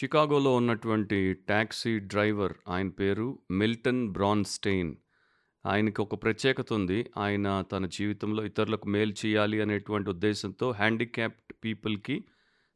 షికాగోలో 0.00 0.54
ఉన్నటువంటి 0.54 1.16
taxi 1.48 1.98
driver 1.98 2.54
ఆయన 2.68 2.88
పేరు 2.88 3.26
మిల్టన్ 3.50 4.08
బ్రాన్‌స్టెయిన్. 4.08 4.92
ఆయనకి 5.64 6.00
ఒక 6.02 6.14
ప్రత్యేకత 6.22 6.72
ఉంది. 6.72 7.10
ఆయన 7.16 7.62
తన 7.72 7.86
జీవితంలో 7.86 8.44
ఇతరులకు 8.44 8.88
మేలు 8.88 9.14
చేయాలి 9.26 9.60
అనేటువంటి 9.60 10.10
ఉద్దేశంతో 10.10 10.70
హ్యాండిక్యాప్డ్ 10.70 11.52
పీపుల్‌కి 11.64 12.16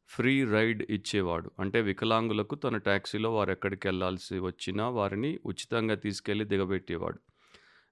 ఫ్రీ 0.09 0.43
రైడ్ 0.45 0.83
ఇచ్చేవాడు. 0.89 1.51
అంటే 1.59 1.81
వికలాంగులకు 1.81 2.55
తన 2.55 2.77
టాక్సీలో 2.77 3.31
వారెక్కడికెళ్ళాల్సి 3.31 4.39
వచ్చినా 4.39 4.89
వారిని 4.89 5.39
ఉచితంగా 5.45 5.95
తీసుకెళ్ళి 5.95 6.45
దిగబెట్టేవాడు. 6.45 7.19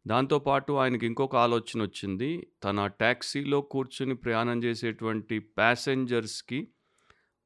దాంతోపాటు 0.06 0.74
ఆయనకి 0.74 1.06
ఇంకొక 1.06 1.36
ఆలోచన 1.38 1.82
వచ్చింది 1.82 2.32
తన 2.64 2.88
ట్యాక్సీలో 3.00 3.62
కూర్చొని 3.62 4.14
ప్రయాణం 4.16 4.64
చేసేటువంటి 4.64 5.40
ప్యాసెంజర్స్‌కి 5.58 6.62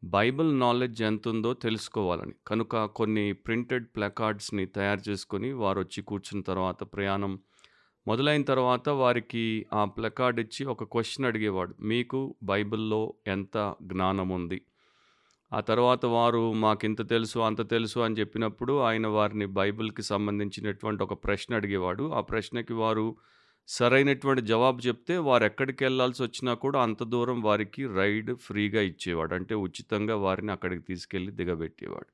బైబిల్ 0.04 0.60
నాలెడ్జ్ 0.60 1.02
ఎంతుందో 1.04 1.54
తెలుసుకోవాలని. 1.62 2.34
కనుక 2.48 2.86
కొన్ని 2.96 3.34
ప్రింటెడ్ 3.46 3.88
ప్లకార్డ్స్‌ని 3.96 4.66
తయారు 4.76 5.02
చేసుకొని 5.10 5.54
వారు 5.54 5.80
వచ్చి 5.80 6.02
కూర్చున్న 6.02 6.42
తర్వాత 6.44 6.84
ప్రయాణం 6.94 7.34
మొదలైన 8.08 8.44
తర్వాత 8.44 8.90
వారికి 9.00 9.44
ఆ 9.74 9.82
ప్లకార్డ్ 9.96 10.40
ఇచ్చి 10.40 10.66
ఒక 10.66 10.84
క్వశ్చన్ 10.94 11.26
అడిగేవాడు. 11.26 11.74
మీకు 11.84 12.20
బైబిల్‌లో 12.44 13.02
ఎంత 13.28 13.58
జ్ఞానం 13.84 14.30
ఉంది 14.30 14.60
ఆ 15.52 15.60
తర్వాత 15.62 16.06
వారు 16.12 16.44
మాకింత 16.60 17.02
తెలుసు, 17.10 17.40
అంత 17.40 17.62
తెలుసు 17.70 18.00
అని 18.00 18.16
చెప్పినప్పుడు 18.16 18.74
ఆయన 18.82 19.08
వారిని 19.08 19.46
బైబిల్‌కి 19.56 20.04
సంబంధించినటువంటి 20.04 21.04
ఒక 21.04 21.16
ప్రశ్న 21.26 21.56
అడిగేవాడు. 21.56 22.06
ఆ 22.14 22.22
ప్రశ్నకి 22.24 22.76
వారు 22.76 23.06
సరైనటువంటి 23.68 24.42
జవాబు 24.42 24.80
చెప్తే 24.88 25.18
వారు 25.18 25.44
ఎక్కడికెళ్ళాల్సి 25.44 26.24
వచ్చినా 26.24 26.54
కూడా 26.54 26.84
అంత 26.84 27.04
దూరం 27.04 27.42
వారికి 27.42 27.88
రైడ్ 27.88 28.36
ఫ్రీగా 28.36 28.82
ఇచ్చేవాడు. 28.82 29.34
అంటే 29.34 29.56
ఉచితంగా 29.56 30.16
వారిని 30.16 30.52
అక్కడికి 30.52 30.82
తీసుకెళ్ళి 30.82 31.32
దిగబెట్టేవాడు. 31.32 32.06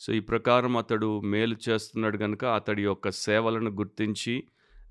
సో, 0.00 0.12
ఈ 0.12 0.20
ప్రకారం 0.20 0.76
అతడు 0.76 1.20
మేలు 1.20 1.56
చేస్తున్నాడు 1.68 2.16
కనుక 2.16 2.44
అతడి 2.44 2.82
యొక్క 2.82 3.10
సేవలను 3.10 3.70
గుర్తించి 3.70 4.44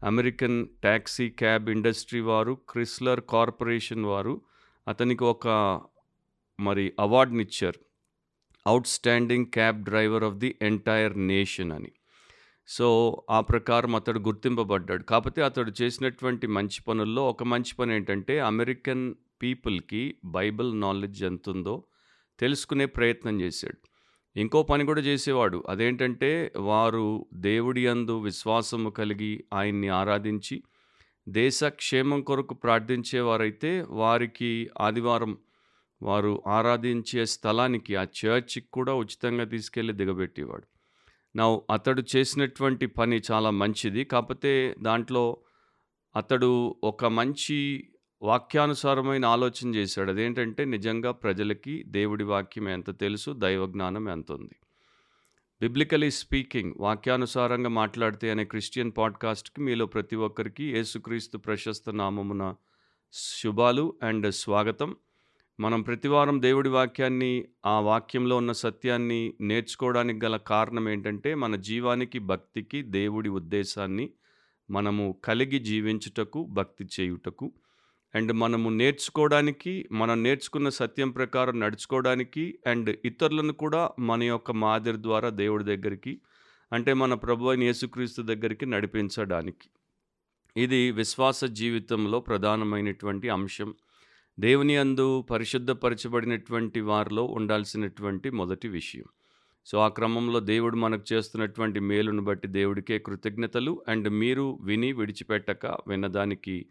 అమెరికన్ 0.03 0.67
ట్యాక్సీ 0.67 1.29
క్యాబ్ 1.29 1.69
ఇండస్ట్రీ 1.69 2.19
వారు, 2.19 2.57
క్రిస్లర్ 2.69 3.21
కార్పొరేషన్ 3.29 4.05
వారు 4.05 4.41
అతనికి 4.87 5.23
ఒక 5.23 5.47
మరి 6.59 6.93
అవార్డునిచ్చారు 6.99 7.79
outstanding 8.87 9.45
cab 9.45 9.83
driver 9.83 10.23
of 10.23 10.35
the 10.35 10.55
entire 10.61 11.27
nation 11.27 11.71
అని. 11.71 11.91
సో, 12.69 12.87
ఆ 13.29 13.39
ప్రకారం 13.49 13.93
అతడు 13.95 14.19
గుర్తింపబడ్డాడు. 14.27 15.03
కాకపోతే 15.03 15.41
అతడు 15.43 15.71
చేసినటువంటి 15.79 16.47
మంచి 16.55 16.79
పనుల్లో 16.87 17.23
ఒక 17.29 17.43
మంచి 17.51 17.73
పని 17.79 17.93
ఏంటంటే 17.95 18.35
అమెరికన్ 18.47 19.03
పీపుల్‌కి 19.41 20.01
బైబిల్ 20.35 20.71
నాలెడ్జ్ 20.81 21.21
ఎంతుందో 21.23 21.75
తెలుసుకునే 22.39 22.85
ప్రయత్నం 22.95 23.35
చేశాడు. 23.41 23.79
ఇంకో 24.35 24.59
పని 24.63 24.83
కూడా 24.85 25.01
చేసేవాడు. 25.01 25.59
అదేంటంటే 25.69 26.31
వారు 26.69 27.05
దేవుడి 27.45 27.83
అందు 27.87 28.15
విశ్వాసము 28.25 28.89
కలిగి 28.99 29.31
ఆయన్ని 29.53 29.89
ఆరాధించి 29.99 30.57
దేశ 31.27 31.59
క్షేమం 31.77 32.19
కొరకు 32.23 32.55
ప్రార్థించేవారైతే 32.63 33.71
వారికి 33.99 34.51
ఆదివారం 34.81 35.33
వారు 36.01 36.33
ఆరాధించే 36.51 37.23
స్థలానికి 37.33 37.93
ఆ 37.95 38.05
చర్చ్‌కి 38.19 38.67
కూడా 38.73 38.93
ఉచితంగా 39.03 39.45
తీసుకెళ్ళి 39.53 39.93
దిగబెట్టేవాడు. 39.93 40.65
నా 41.35 41.45
అతడు 41.71 42.03
చేసినటువంటి 42.15 42.85
పని 42.85 43.21
చాలా 43.31 43.49
మంచిది. 43.51 44.03
కాకపోతే 44.03 44.75
దాంట్లో 44.79 45.37
అతడు 46.15 46.49
ఒక 46.83 47.05
మంచి 47.05 47.57
వాక్యానుసారమైన 48.21 49.25
ఆలోచన 49.25 49.75
చేశాడు. 49.75 50.11
అదేంటంటే 50.11 50.65
నిజంగా 50.65 51.11
ప్రజలకి 51.11 51.83
దేవుడి 51.87 52.23
వాక్యం 52.23 52.69
ఎంత 52.69 52.99
తెలుసు, 52.99 53.31
దైవ 53.33 53.65
జ్ఞానం 53.65 54.09
ఎంతుంది. 54.09 54.55
బిబ్లికలీ 55.61 56.11
స్పీకింగ్ 56.11 56.73
వాక్యానుసారంగా 56.77 57.69
మాట్లాడితే 57.69 58.31
అనే 58.31 58.45
క్రిస్టియన్ 58.45 58.91
పాడ్‌కాస్ట్‌కి 58.97 59.61
మీలో 59.61 59.85
ప్రతి 59.85 60.15
ఒక్కరికి 60.15 60.63
యేసుక్రీస్తు 60.63 61.37
ప్రశస్త 61.37 61.89
నామమున 61.89 62.55
శుభాలు 63.13 63.99
అండ్ 64.03 64.31
స్వాగతం. 64.33 64.95
మనం 65.59 65.81
ప్రతివారం 65.81 66.41
దేవుడి 66.41 66.69
వాక్యాన్ని, 66.69 67.45
ఆ 67.65 67.79
వాక్యంలో 67.79 68.37
ఉన్న 68.37 68.51
సత్యాన్ని 68.51 69.33
నేర్చుకోవడానికి 69.41 70.25
గల 70.25 70.37
కారణం 70.37 70.89
ఏంటంటే 70.89 71.35
మన 71.35 71.55
జీవానికి, 71.55 72.19
భక్తికి 72.19 72.81
దేవుడి 72.81 73.29
ఉద్దేశాన్ని 73.29 74.09
మనము 74.69 75.21
కలిగి 75.25 75.59
జీవించుటకు, 75.59 76.45
భక్తి 76.49 76.85
చేయుటకు 76.99 77.51
అండ్ 78.15 78.33
మనము 78.33 78.69
నేర్చుకోవడానికి, 78.69 79.89
మనం 79.91 80.23
నేర్చుకున్న 80.23 80.69
సత్యం 80.69 81.11
ప్రకారం 81.11 81.59
నడుచుకోవడానికి 81.59 82.59
అండ్ 82.67 82.97
ఇతరులను 83.05 83.53
కూడా 83.53 83.91
మన 83.99 84.23
యొక్క 84.23 84.51
మాదిరి 84.51 84.97
ద్వారా 84.97 85.29
దేవుడి 85.29 85.63
దగ్గరికి 85.63 86.21
అంటే 86.73 86.93
మన 86.93 87.13
ప్రభువైన 87.13 87.63
యేసుక్రీస్తు 87.63 88.21
దగ్గరికి 88.21 88.65
నడిపించడానికి. 88.65 89.69
ఇది 90.57 90.91
విశ్వాస 90.91 91.43
జీవితంలో 91.43 92.19
ప్రధానమైనటువంటి 92.19 93.29
అంశం. 93.29 93.75
దేవుని 94.39 94.73
యందు 94.75 95.21
పరిశుద్ధపరచబడినటువంటి 95.21 96.81
వారిలో 96.81 97.23
ఉండాల్సినటువంటి 97.23 98.29
మొదటి 98.29 98.67
విషయం. 98.67 99.03
సో, 99.65 99.77
ఆ 99.77 99.87
క్రమంలో 99.87 100.39
దేవుడు 100.39 100.75
మనకు 100.75 101.13
చేస్తున్నటువంటి 101.13 101.79
మేలును 101.79 102.21
బట్టి 102.21 102.47
దేవుడికే 102.47 102.99
కృతజ్ఞతలు 102.99 103.83
అండ్ 103.87 104.09
మీరు 104.09 104.57
విని 104.61 104.93
విడిచిపెట్టక 104.93 105.65
వినదానికి 105.65 106.65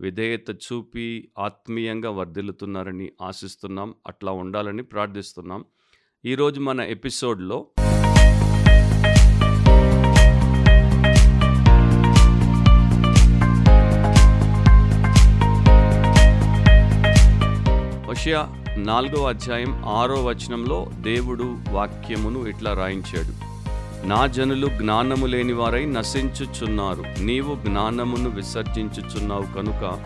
విధేయత 0.00 0.50
చూపి 0.50 1.30
ఆత్మీయంగా 1.38 2.10
వర్ధిల్లుతున్నారని 2.10 3.12
ఆశిస్తున్నాం. 3.22 3.94
అట్లా 4.06 4.32
ఉండాలని 4.32 4.82
ప్రార్థిస్తున్నాం. 4.82 5.64
ఈరోజు 6.24 6.60
మన 6.60 6.80
ఎపిసోడ్‌లో 6.80 7.70
హోషేయ 18.26 18.44
నాలుగో 18.76 19.26
అధ్యాయం 19.26 19.84
ఆరో 19.84 20.24
వచనంలో 20.24 20.86
దేవుడు 21.00 21.56
వాక్యమును 21.70 22.46
ఇట్లా 22.46 22.74
రాయించాడు. 22.74 23.32
నా 24.06 24.26
జనులు 24.26 24.66
జ్ఞానము 24.66 25.26
లేనివారై 25.26 25.84
నశించుచున్నారు. 25.84 27.04
నీవు 27.20 27.54
జ్ఞానమును 27.54 28.30
విసర్జించుచున్నావు 28.30 29.42
కనుక 29.42 29.98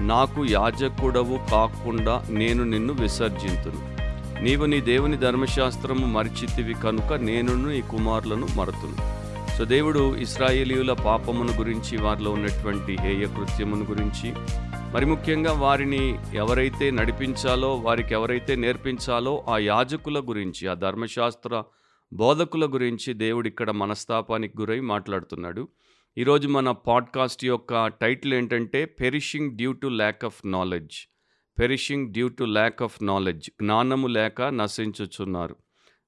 నాకు 0.00 0.46
యాజకుడవు 0.50 1.38
కాకుండా 1.50 2.22
నేను 2.30 2.64
నిన్ను 2.64 2.92
విసర్జింతును. 2.92 3.98
నీవు 4.42 4.64
నీ 4.64 4.80
దేవుని 4.80 5.16
ధర్మశాస్త్రము 5.16 6.06
మరిచితివి 6.06 6.74
కనుక 6.74 7.12
నేనును 7.12 7.70
నీ 7.70 7.80
కుమారులను 7.80 8.46
మరతును. 8.54 9.18
సో, 9.58 9.64
దేవుడు 9.64 10.16
ఇస్రాయేలీయుల 10.16 10.92
పాపమును 10.92 11.52
గురించి, 11.58 11.96
వారిలో 11.96 12.30
ఉన్నటువంటి 12.30 12.96
హేయ 13.00 13.26
కృత్యమును 13.26 13.84
గురించి, 13.84 14.32
మరి 14.94 15.06
ముఖ్యంగా 15.06 15.52
వారిని 15.52 16.18
ఎవరైతే 16.36 16.90
నడిపించాలో, 16.90 17.74
వారికి 17.74 18.14
ఎవరైతే 18.14 18.56
నేర్పించాలో 18.56 19.44
ఆ 19.48 19.58
యాజకుల 19.58 20.20
గురించి, 20.20 20.68
ఆ 20.68 20.74
ధర్మశాస్త్ర 20.74 21.64
బోధకుల 22.12 22.66
గురించి 22.66 23.12
దేవుడిక్కడ 23.12 23.70
మనస్తాపానికి 23.70 24.54
గురై 24.60 24.80
మాట్లాడుతున్నాడు. 24.80 25.68
ఈరోజు 26.18 26.48
మన 26.48 26.70
పాడ్‌కాస్ట్ 26.70 27.44
యొక్క 27.44 27.86
టైటిల్ 27.86 28.34
ఏంటంటే 28.34 28.84
perishing 28.84 29.50
due 29.50 29.72
to 29.72 29.86
lack 29.86 30.24
of 30.24 30.40
knowledge. 30.44 31.08
Perishing 31.60 32.12
due 32.12 32.28
to 32.28 32.44
lack 32.44 32.82
of 32.82 33.04
knowledge. 33.04 33.50
జ్ఞానము 33.50 34.06
లేక 34.06 34.42
నశించుచున్నారు. 34.42 35.56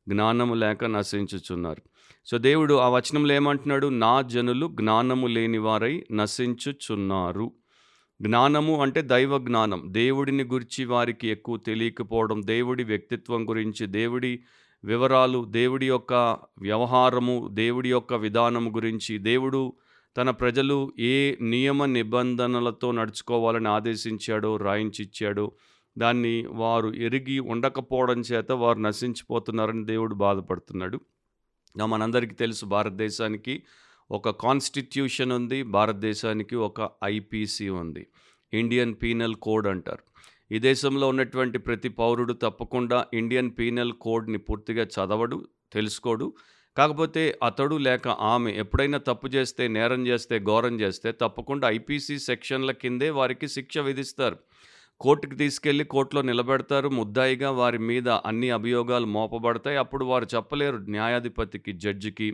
జ్ఞానము 0.09 0.55
లేక 0.55 0.85
నశించుచున్నారు. 0.85 1.83
సో, 2.27 2.39
దేవుడు 2.39 2.75
ఆ 2.75 2.89
వచనంలో 2.89 3.35
ఏమంటున్నాడు? 3.35 3.87
నా 3.87 4.23
జనులు 4.23 4.67
జ్ఞానము 4.67 5.27
లేనివారై 5.27 6.07
నశించుచున్నారు. 6.12 7.53
జ్ఞానము 8.22 8.82
అంటే 8.82 9.03
దైవ 9.03 9.38
జ్ఞానం. 9.38 9.82
దేవుడిని 9.86 10.44
గురించి 10.44 10.84
వారికి 10.84 11.28
ఎక్కువ 11.28 11.56
తెలియకపోవడం, 11.56 12.42
దేవుడి 12.44 12.84
వ్యక్తిత్వం 12.84 13.48
గురించి, 13.48 13.86
దేవుడి 13.86 14.41
వివరాలు, 14.84 15.44
దేవుడి 15.44 15.86
యొక్క 15.86 16.12
వ్యవహారము, 16.58 17.49
దేవుడి 17.52 17.90
యొక్క 17.90 18.14
విధానం 18.14 18.76
గురించి, 18.76 19.19
దేవుడు 19.19 19.72
తన 20.17 20.31
ప్రజలు 20.31 20.93
ఏ 20.99 21.37
నియమ 21.40 21.84
నిబంధనలతో 21.84 22.90
నడుచుకోవాలని 22.90 23.69
ఆదేశించాడో, 23.69 24.56
రాయించిచ్చాడో, 24.56 25.52
దాన్ని 25.99 26.46
వారు 26.46 26.88
ఎరిగి 26.88 27.38
ఉండకపోవడం 27.38 28.20
చేత 28.20 28.52
వారు 28.52 28.78
నశించిపోతున్నారని 28.78 29.87
దేవుడు 29.87 30.14
బాధపడుతున్నాడు. 30.14 31.00
మనందరికీ 31.87 32.34
తెలుసు 32.34 32.66
భారతదేశానికి 32.66 33.62
ఒక 34.11 34.31
కాన్స్టిట్యూషన్ 34.41 35.33
ఉంది. 35.33 35.62
భారతదేశానికి 35.71 36.57
ఒక 36.61 36.79
ఐపీసీ 37.11 37.69
ఉంది. 37.81 38.03
ఇండియన్ 38.53 38.95
పీనల్ 39.03 39.37
కోడ్ 39.41 39.67
అంటారు. 39.69 40.05
ఈ 40.51 40.59
దేశంలో 40.61 41.09
ఉన్నటువంటి 41.09 41.59
ప్రతి 41.59 41.89
పౌరుడు 41.99 42.35
తప్పకుండా 42.43 43.07
ఇండియన్ 43.15 43.51
పీనల్ 43.59 43.93
కోడ్‌ని 44.01 44.39
పూర్తిగా 44.39 44.85
చదవడు, 44.97 45.39
తెలుసుకోడు. 45.73 46.27
కాకపోతే 46.77 47.23
అతడు 47.43 47.77
లేక 47.81 48.09
ఆమె 48.29 48.51
ఎప్పుడైనా 48.57 48.99
తప్పు 49.01 49.29
చేస్తే, 49.29 49.69
నేరం 49.69 50.03
చేస్తే, 50.07 50.39
ఘోరం 50.45 50.81
చేస్తే 50.81 51.12
తప్పకుండా 51.21 51.69
ఐపీసీ 51.71 52.19
సెక్షన్‌ల 52.21 52.71
కిందే 52.83 53.11
వారికి 53.11 53.49
శిక్ష 53.49 53.79
విధిస్తారు. 53.87 54.37
కోర్టుకి 55.01 55.37
తీసుకెళ్ళి 55.37 55.85
కోర్టులో 55.85 56.23
నిలబెడతారు 56.23 56.89
ముద్దాయిగా 56.91 57.51
వారి 57.53 57.79
మీద 57.89 58.09
అన్ని 58.27 58.51
అభియోగాలు 58.51 59.07
మోపబడతాయి 59.11 59.77
అప్పుడు 59.77 60.05
వారు 60.05 60.27
చెప్పలేరు 60.35 60.79
న్యాయాధిపతికి 60.89 61.73
జడ్జికి 61.79 62.29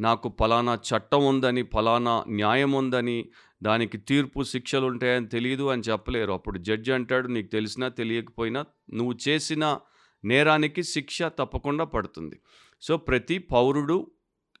నాకు 0.00 0.36
ఫలానా 0.40 0.74
చట్టం 0.74 1.26
ఉందని 1.26 1.62
ఫలానా 1.62 2.24
న్యాయం 2.28 2.72
ఉందని 2.72 3.28
దానికి 3.62 3.98
తీర్పు 3.98 4.42
శిక్షలు 4.42 4.86
ఉంటాయని 4.86 5.28
తెలియదు 5.28 5.68
అని 5.68 5.82
చెప్పలేరు. 5.82 6.32
అప్పుడు 6.32 6.58
జడ్జి 6.58 6.92
అంటాడు 6.92 7.28
నీకు 7.28 7.48
తెలిసినా 7.48 7.88
తెలియకపోయినా 7.88 8.64
నువ్వు 8.94 9.18
చేసిన 9.28 9.78
నేరానికి 10.24 10.82
శిక్ష 10.82 11.22
తప్పకుండా 11.22 11.84
పడుతుంది. 11.84 12.40
సో 12.82 12.96
ప్రతి 12.96 13.38
పౌరుడు 13.38 14.10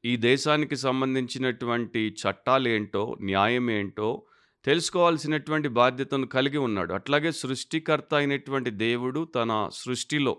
ఈ 0.04 0.16
దేశానికి 0.16 0.76
సంబంధించినటువంటి 0.76 2.08
చట్టాలు 2.08 2.68
ఏంటో 2.68 3.16
న్యాయం 3.22 3.70
ఏంటో 3.70 4.22
తెలుసుకోవాల్సినటువంటి 4.64 5.68
బాధ్యతను 5.68 6.26
కలిగి 6.26 6.58
ఉన్నాడు. 6.58 6.94
అట్లాగే 6.94 7.32
సృష్టికర్త 7.32 8.14
అయినటువంటి 8.14 8.70
దేవుడు 8.70 9.24
తన 9.24 9.68
సృష్టిలో 9.72 10.36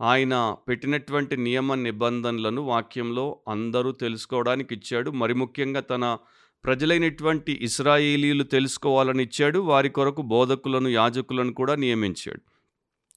ఆయన 0.00 0.56
పెట్టినటువంటి 0.68 1.36
నియమ 1.36 1.74
నిబంధనలను 1.74 2.62
వాక్యంలో 2.62 3.38
అందరూ 3.48 3.92
తెలుసుకోవడానికి 3.92 4.74
ఇచ్చాడు. 4.74 5.10
మరి 5.10 5.34
ముఖ్యంగా 5.34 5.80
తన 5.80 6.18
ప్రజలైనటువంటి 6.64 7.58
ఇస్రాయేలీలు 7.60 8.44
తెలుసుకోవాలని 8.44 9.22
ఇచ్చాడు. 9.22 9.58
వారి 9.58 9.88
కొరకు 9.88 10.22
బోధకులను 10.22 10.88
యాజకులను 10.88 11.52
కూడా 11.52 11.74
నియమించాడు. 11.74 12.40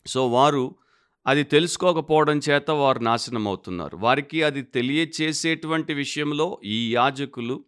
సో 0.07 0.27
వారు 0.27 0.75
అది 1.27 1.43
తెలుసుకోకపోవడం 1.43 2.39
చేత 2.49 2.71
వారు 2.71 2.99
నాశనం 2.99 3.47
అవుతున్నారు 3.47 3.97
వారికి 3.97 4.43
అది 4.43 4.61
తెలియచేసేటువంటి 4.61 5.93
విషయంలో 5.93 6.61
ఈ 6.65 6.95
యాజకులు 6.95 7.63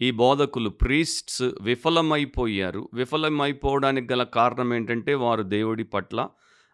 ఈ 0.00 0.10
బోధకులు 0.10 0.70
ప్రీస్ట్స్ 0.70 1.42
విఫలమైపోయారు. 1.60 2.88
విఫలమైపోవడానికి 2.94 4.12
గల 4.12 4.22
కారణం 4.22 4.74
ఏంటంటే 4.74 5.14
వారు 5.14 5.42
దేవుడి 5.42 5.84
పట్ల 5.84 6.28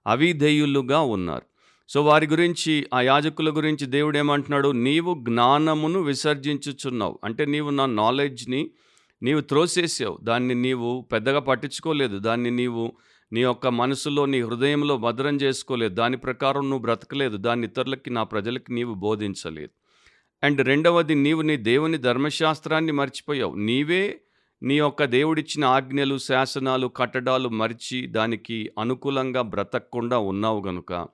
అవిధేయులుగా 0.06 1.00
ఉన్నారు. 1.00 1.51
సో 1.94 2.05
వారి 2.05 2.27
గురించి 2.27 2.87
ఆ 2.94 3.00
యాజకుల 3.00 3.56
గురించి 3.56 3.87
దేవుడు 3.87 4.19
ఏమంటున్నాడు 4.19 4.69
నీవు 4.69 5.15
జ్ఞానమును 5.15 6.00
విసర్జించుచున్నావు. 6.00 7.19
అంటే 7.25 7.44
నీవు 7.44 7.71
నా 7.71 7.87
నాలెడ్జ్ని 7.87 8.71
నీవు 9.23 9.41
త్రోసేసావు. 9.41 10.19
దాన్ని 10.23 10.55
నీవు 10.55 11.06
పెద్దగా 11.12 11.39
పట్టించుకోలేదు. 11.39 12.19
దాన్ని 12.19 12.50
నీవు 12.50 12.93
నీ 13.33 13.41
యొక్క 13.41 13.67
మనసులో 13.67 14.27
నీ 14.27 14.41
హృదయంలో 14.41 14.97
భద్రం 14.97 15.37
చేసుకోలేదు. 15.37 15.94
దాని 15.94 16.17
ప్రకారం 16.17 16.62
నువ్వు 16.62 16.79
బ్రతకలేదు. 16.79 17.37
దాన్ని 17.37 17.67
ఇతరులకి 17.67 18.11
నా 18.11 18.23
ప్రజలకి 18.23 18.73
నీవు 18.73 18.94
బోధించలేదు. 18.94 19.71
అండ్ 20.43 20.67
రెండవది 20.67 21.15
నీవు 21.15 21.43
నీ 21.43 21.56
దేవుని 21.56 21.99
ధర్మశాస్త్రాన్ని 21.99 22.93
మర్చిపోయావు. 22.93 23.55
నీవే 23.55 24.21
నీ 24.62 24.79
యొక్క 24.79 25.05
దేవుడిచ్చిన 25.05 25.65
ఆజ్ఞలు 25.65 26.19
శాసనాలు 26.19 26.87
కట్టడాలు 26.87 27.49
మరిచి 27.49 28.06
దానికి 28.06 28.71
అనుకూలంగా 28.79 29.43
బ్రతకకుండా 29.43 30.19
ఉన్నావు 30.19 30.62
గనుక 30.67 31.06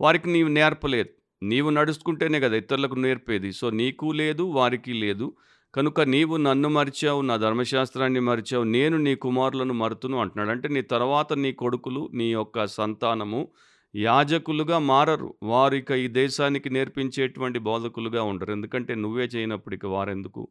వారికి 0.00 0.28
నీవు 0.32 0.48
నేర్పలేదు 0.48 1.08
నీవు 1.42 1.70
నడుచుకుంటేనే 1.70 2.40
కదా 2.40 2.56
ఇతరులకు 2.56 2.94
నేర్పేది. 2.94 3.52
సో 3.52 3.70
నీకు 3.70 4.06
లేదు 4.06 4.42
వారికి 4.42 4.92
లేదు. 4.92 5.32
కనుక 5.74 6.00
నీవు 6.00 6.36
నన్ను 6.36 6.68
మరిచావు 6.68 7.22
నా 7.22 7.36
ధర్మశాస్త్రాన్ని 7.36 8.20
మరిచావు 8.20 8.64
నేను 8.64 8.96
నీ 8.96 9.14
కుమారులను 9.14 9.74
మరుతును 9.74 10.20
అంటున్నాడు. 10.20 10.50
అంటే 10.50 10.68
నీ 10.68 10.82
తర్వాత 10.82 11.32
నీ 11.32 11.52
కొడుకులు 11.52 12.10
నీ 12.14 12.32
యొక్క 12.32 12.66
సంతానము 12.66 13.48
యాజకులుగా 13.96 14.78
మారరు. 14.78 15.34
వారు 15.42 15.74
ఇక 15.74 15.90
ఈ 15.90 16.08
దేశానికి 16.08 16.70
నేర్పించేటువంటి 16.70 17.58
బోధకులుగా 17.58 18.22
ఉండరు. 18.22 18.52
ఎందుకంటే 18.52 18.94
నువ్వే 18.94 19.24
చేయనప్పుడు 19.24 19.74
ఇక 19.74 19.86
వారెందుకు 19.86 20.48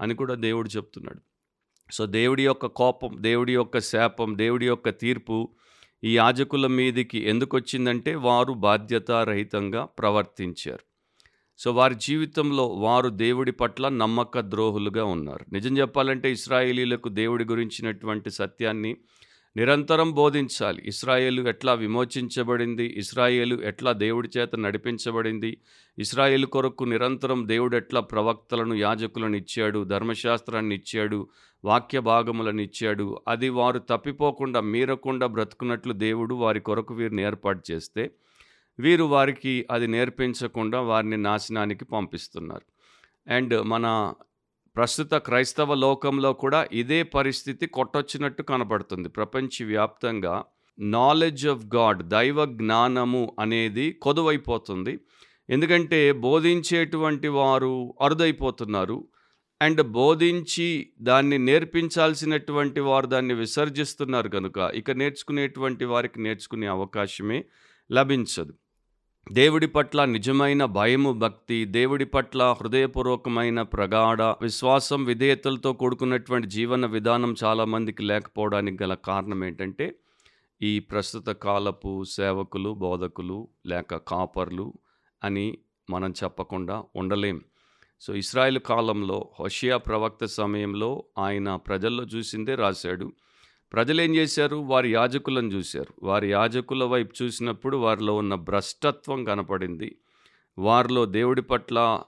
అని 0.00 0.14
కూడా 0.14 0.34
దేవుడు 0.34 0.68
చెప్తున్నాడు. 0.68 1.20
సో 1.92 2.06
దేవుడి 2.06 2.44
యొక్క 2.44 2.66
కోపం 2.66 3.16
దేవుడి 3.20 3.54
యొక్క 3.54 3.78
శాపం 3.78 4.38
దేవుడి 4.38 4.66
యొక్క 4.66 4.88
తీర్పు 4.88 5.48
ఈ 6.04 6.16
యాజకుల 6.16 6.66
మీదికి 6.66 7.28
ఎందుకొచ్చిందంటే 7.28 8.14
వారు 8.14 8.52
బాధ్యతారహితంగా 8.52 9.84
ప్రవర్తించారు. 9.84 10.88
సో 11.58 11.72
వారి 11.72 11.94
జీవితంలో 11.94 12.66
వారు 12.66 13.08
దేవుడి 13.08 13.52
పట్ల 13.52 13.88
నమ్మక 13.88 14.40
ద్రోహులుగా 14.40 15.04
ఉన్నారు. 15.04 15.46
నిజం 15.52 15.78
చెప్పాలంటే 15.78 16.32
ఇస్రాయేలీలకు 16.32 17.08
దేవుడి 17.08 17.44
గురించినటువంటి 17.44 18.30
సత్యాన్ని 18.30 18.96
నిరంతరం 19.56 20.12
బోధించాలి. 20.12 20.82
ఇస్రాయేలు 20.86 21.48
ఎట్లా 21.48 21.72
విమోచించబడింది? 21.72 22.94
ఇస్రాయేలు 22.96 23.62
ఎట్లా 23.62 23.92
దేవుడి 23.92 24.28
చేత 24.38 24.56
నడిపించబడింది? 24.56 25.58
ఇస్రాయేలు 25.98 26.46
కొరకు 26.46 26.84
నిరంతరం 26.84 27.48
దేవుడు 27.48 27.76
ఎట్లా 27.76 28.00
ప్రవక్తలను 28.00 28.74
యాజకులను 28.74 29.36
ఇచ్చాడు? 29.36 29.84
ధర్మశాస్త్రాన్ని 29.84 30.74
ఇచ్చాడు? 30.74 31.28
వాక్య 31.64 32.00
భాగములనిచ్చాడు 32.00 33.20
అది 33.28 33.48
వారు 33.48 33.78
తప్పిపోకుండా 33.78 34.60
మీరకుండా 34.60 35.26
బ్రతుకున్నట్లు 35.26 35.92
దేవుడు 35.92 36.34
వారి 36.34 36.60
కొరకు 36.60 36.94
వీరిని 36.94 37.22
ఏర్పాటు 37.22 37.62
చేస్తే 37.70 38.10
వీరు 38.78 39.04
వారికి 39.04 39.66
అది 39.70 39.86
నేర్పించకుండా 39.86 40.80
వారిని 40.80 41.16
నాశనానికి 41.16 41.84
పంపిస్తున్నారు. 41.84 42.66
అండ్ 43.32 43.62
మన 43.62 44.14
ప్రస్తుత 44.76 45.14
క్రైస్తవ 45.14 45.74
లోకంలో 45.74 46.32
కూడా 46.32 46.68
ఇదే 46.72 47.02
పరిస్థితి 47.02 47.66
కొట్టొచ్చినట్టు 47.66 48.42
కనపడుతుంది. 48.42 49.08
ప్రపంచవ్యాప్తంగా 49.08 50.44
నాలెడ్జ్ 50.78 51.48
ఆఫ్ 51.48 51.66
గాడ్ 51.76 52.02
దైవ 52.02 52.44
జ్ఞానము 52.44 53.36
అనేది 53.40 53.92
కొదువైపోతుంది. 53.92 54.98
ఎందుకంటే 55.50 56.12
బోధించేటువంటి 56.12 57.28
వారు 57.28 57.94
అరుదైపోతున్నారు. 58.00 59.08
అండ్ 59.62 59.82
బోధించి 59.82 60.88
దాన్ని 61.00 61.38
నేర్పించాల్సినటువంటి 61.38 62.80
వారు 62.80 63.06
దాన్ని 63.06 63.34
విసర్జిస్తున్నారు 63.34 64.28
కనుక 64.28 64.70
ఇక 64.74 64.90
నేర్చుకునేటువంటి 64.90 65.84
వారికి 65.84 66.22
నేర్చుకునే 66.22 66.66
అవకాశమే 66.66 67.44
లభించదు. 67.92 68.54
దేవుడి 69.32 69.66
పట్ల 69.66 70.04
నిజమైన 70.04 70.64
భయము 70.64 71.12
భక్తి 71.12 71.64
దేవుడి 71.64 72.04
పట్ల 72.04 72.56
హృదయపూర్వకమైన 72.60 73.62
ప్రగాఢ 73.62 74.22
విశ్వాసం 74.22 75.04
విధేయతలతో 75.04 75.72
కూడుకున్నటువంటి 75.72 76.48
జీవన 76.48 76.86
విధానం 76.86 77.34
చాలామందికి 77.44 78.02
లేకపోవడానికి 78.02 78.82
గల 78.82 78.94
కారణం 78.94 79.44
ఏంటంటే 79.44 79.94
ఈ 80.62 80.78
ప్రస్తుత 80.78 81.26
కాలపు 81.26 82.04
సేవకులు 82.04 82.70
బోధకులు 82.74 83.48
లేక 83.66 83.96
కాపర్లు 83.96 84.72
అని 85.24 85.58
మనం 85.90 86.14
చెప్పకుండా 86.24 86.84
ఉండలేం. 86.96 87.42
సో 88.00 88.14
ఇస్రాయేల్ 88.14 88.58
కాలంలో 88.58 89.28
హోషియా 89.40 89.76
ప్రవక్త 89.76 90.24
సమయంలో 90.24 91.04
ఆయన 91.18 91.56
ప్రజల్లో 91.56 92.04
చూసిందే 92.04 92.54
రాశాడు. 92.54 93.12
ప్రజలు 93.72 94.02
ఏం 94.02 94.14
చేశారు? 94.14 94.56
వారి 94.56 94.92
యాజకులను 94.92 95.48
చూశారు. 95.48 95.94
వారి 96.02 96.30
యాజకుల 96.30 96.84
వైపు 96.84 97.14
చూసినప్పుడు 97.22 97.76
వారిలో 97.76 98.16
ఉన్న 98.16 98.34
భ్రష్టత్వం 98.34 99.24
కనపడింది. 99.24 99.96
వారిలో 100.58 101.06
దేవుడి 101.06 101.42
పట్ల 101.42 102.02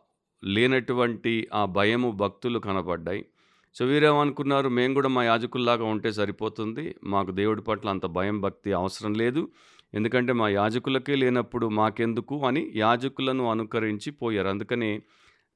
లేనటువంటి 0.45 1.49
ఆ 1.55 1.64
భయము 1.64 2.11
భక్తులు 2.11 2.59
కనపడ్డాయి. 2.59 3.26
సో 3.75 3.85
వీరేమనుకున్నారు? 3.85 4.69
మేము 4.69 4.95
కూడా 4.95 5.09
మా 5.09 5.25
యాజకుల్లాగా 5.25 5.85
ఉంటే 5.85 6.12
సరిపోతుంది. 6.12 6.95
మాకు 7.05 7.31
దేవుడి 7.31 7.62
పట్ల 7.62 7.88
అంత 7.88 8.07
భయం 8.07 8.41
భక్తి 8.41 8.73
అవసరం 8.73 9.14
లేదు. 9.14 9.49
ఎందుకంటే 9.95 10.33
మా 10.33 10.49
యాజకులకే 10.49 11.14
లేనప్పుడు 11.14 11.67
మాకెందుకు 11.67 12.47
అని 12.47 12.73
యాజకులను 12.75 13.50
అనుకరించి 13.50 14.12
పోయారు. 14.12 14.49
అందుకనే 14.49 15.03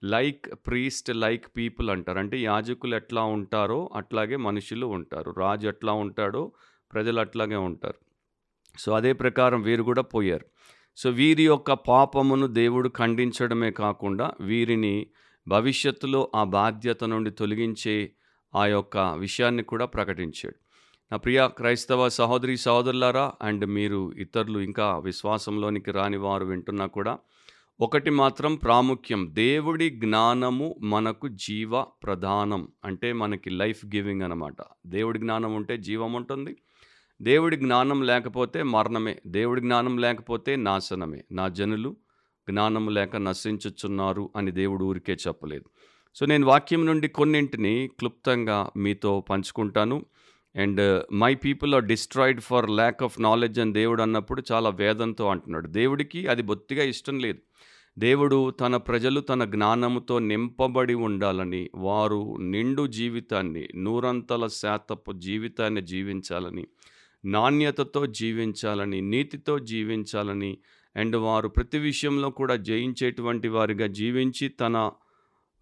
లైక్ 0.04 0.46
ప్రీస్ట్ 0.66 1.10
లైక్ 1.10 1.44
పీపుల్ 1.56 1.90
అంటారు. 1.90 2.18
అంటే 2.18 2.38
యాజకులు 2.38 2.96
ఎట్లా 2.96 3.22
ఉంటారో 3.22 3.90
అట్లాగే 3.94 4.36
మనుషులు 4.36 4.86
ఉంటారు. 4.86 5.34
రాజు 5.38 5.68
ఎట్లా 5.68 5.92
ఉంటాడో 5.92 6.52
ప్రజలు 6.92 7.20
అట్లాగే 7.20 7.56
ఉంటారు. 7.56 7.94
సో 8.78 8.92
అదే 8.92 9.12
ప్రకారం 9.12 9.62
వీరు 9.62 9.82
కూడా 9.82 10.02
పోయారు. 10.02 10.46
సో 10.96 11.10
వీరి 11.10 11.46
యొక్క 11.46 11.72
పాపమును 11.72 12.46
దేవుడు 12.46 12.88
ఖండించడమే 12.88 13.70
కాకుండా 13.70 14.32
వీరిని 14.40 15.06
భవిష్యత్తులో 15.48 16.30
ఆ 16.34 16.44
బాధ్యత 16.44 17.04
నుండి 17.04 17.30
తొలగించే 17.30 18.12
ఆ 18.54 18.66
యొక్క 18.66 18.96
విషయాన్ని 18.96 19.62
కూడా 19.62 19.86
ప్రకటించాడు. 19.86 20.54
నా 21.12 21.16
ప్రియ 21.16 21.48
క్రైస్తవ 21.56 22.08
సహోదరి 22.08 22.56
సహోదరులారా 22.56 23.32
అండ్ 23.42 23.66
మీరు 23.66 24.12
ఇతరులు 24.12 24.58
ఇంకా 24.58 24.98
విశ్వాసంలోనికి 24.98 25.90
రాని 25.90 26.16
వారు 26.16 26.44
వింటున్నా 26.44 26.86
కూడా 26.86 27.18
ఒకటి 27.80 28.10
మాత్రం 28.10 28.54
ప్రాముఖ్యం. 28.54 29.28
దేవుడి 29.32 29.90
జ్ఞానము 29.90 30.76
మనకు 30.80 31.28
జీవ 31.28 31.82
ప్రధానం 31.82 32.68
అంటే 32.84 33.12
మనకి 33.12 33.50
లైఫ్ 33.50 33.86
గివింగ్ 33.86 34.22
అనమాట 34.22 34.56
దేవుడి 34.86 35.18
జ్ఞానం 35.18 35.54
ఉంటే 35.54 35.78
జీవం 35.78 36.12
ఉంటుంది. 36.12 36.56
దేవుడి 37.22 37.56
జ్ఞానం 37.56 38.02
లేకపోతే 38.02 38.62
మరణమే. 38.62 39.16
దేవుడి 39.26 39.60
జ్ఞానం 39.60 39.98
లేకపోతే 39.98 40.56
నాశనమే. 40.56 41.24
నా 41.32 41.48
జనులు 41.48 41.96
జ్ఞానం 42.50 42.88
లేక 42.88 43.16
నశించుచున్నారు 43.16 44.30
అని 44.36 44.50
దేవుడు 44.50 44.84
ఊరికే 44.84 45.12
చెప్పలేదు. 45.12 45.64
సో 46.14 46.26
నేను 46.26 46.46
వాక్యం 46.46 46.86
నుండి 46.86 47.08
కొన్నింటిని 47.08 47.90
క్లుప్తంగా 47.98 48.70
మీతో 48.76 49.20
పంచుకుంటాను. 49.30 50.06
And 50.56 51.14
my 51.14 51.34
people 51.34 51.74
are 51.74 51.84
destroyed 51.84 52.40
for 52.40 52.70
lack 52.70 53.02
of 53.02 53.20
knowledge 53.20 53.60
అని 53.60 53.72
దేవుడు 53.72 54.02
అన్నప్పుడు 54.02 54.42
చాలా 54.52 54.70
వేదంతో 54.70 55.28
అంటున్నాడు. 55.28 55.66
దేవుడికి 55.66 56.26
అది 56.26 56.42
బొత్తిగా 56.42 56.84
ఇష్టం 56.84 57.18
లేదు. 57.18 57.38
దేవుడు 57.98 58.50
తన 58.50 58.76
ప్రజలు 58.76 59.20
తన 59.20 59.44
జ్ఞానముతో 59.44 60.18
నింపబడి 60.18 60.94
ఉండాలని 60.94 61.70
వారు 61.74 62.36
నిండు 62.40 62.86
జీవితాన్ని 62.86 63.68
నూరంతల 63.76 64.46
శాతపు 64.46 65.12
జీవితాన్ని 65.12 65.82
జీవించాలని 65.82 66.66
నాణ్యతతో 67.24 68.06
జీవించాలని, 68.06 69.00
నీతితో 69.00 69.58
జీవించాలని 69.58 70.58
అండ్ 70.96 71.16
వారు 71.16 71.48
ప్రతి 71.48 71.78
విషయంలో 71.78 72.30
కూడా 72.30 72.56
జయించేటువంటి 72.56 73.48
వారిగా 73.48 73.86
జీవించి 73.86 74.48
తన 74.48 74.90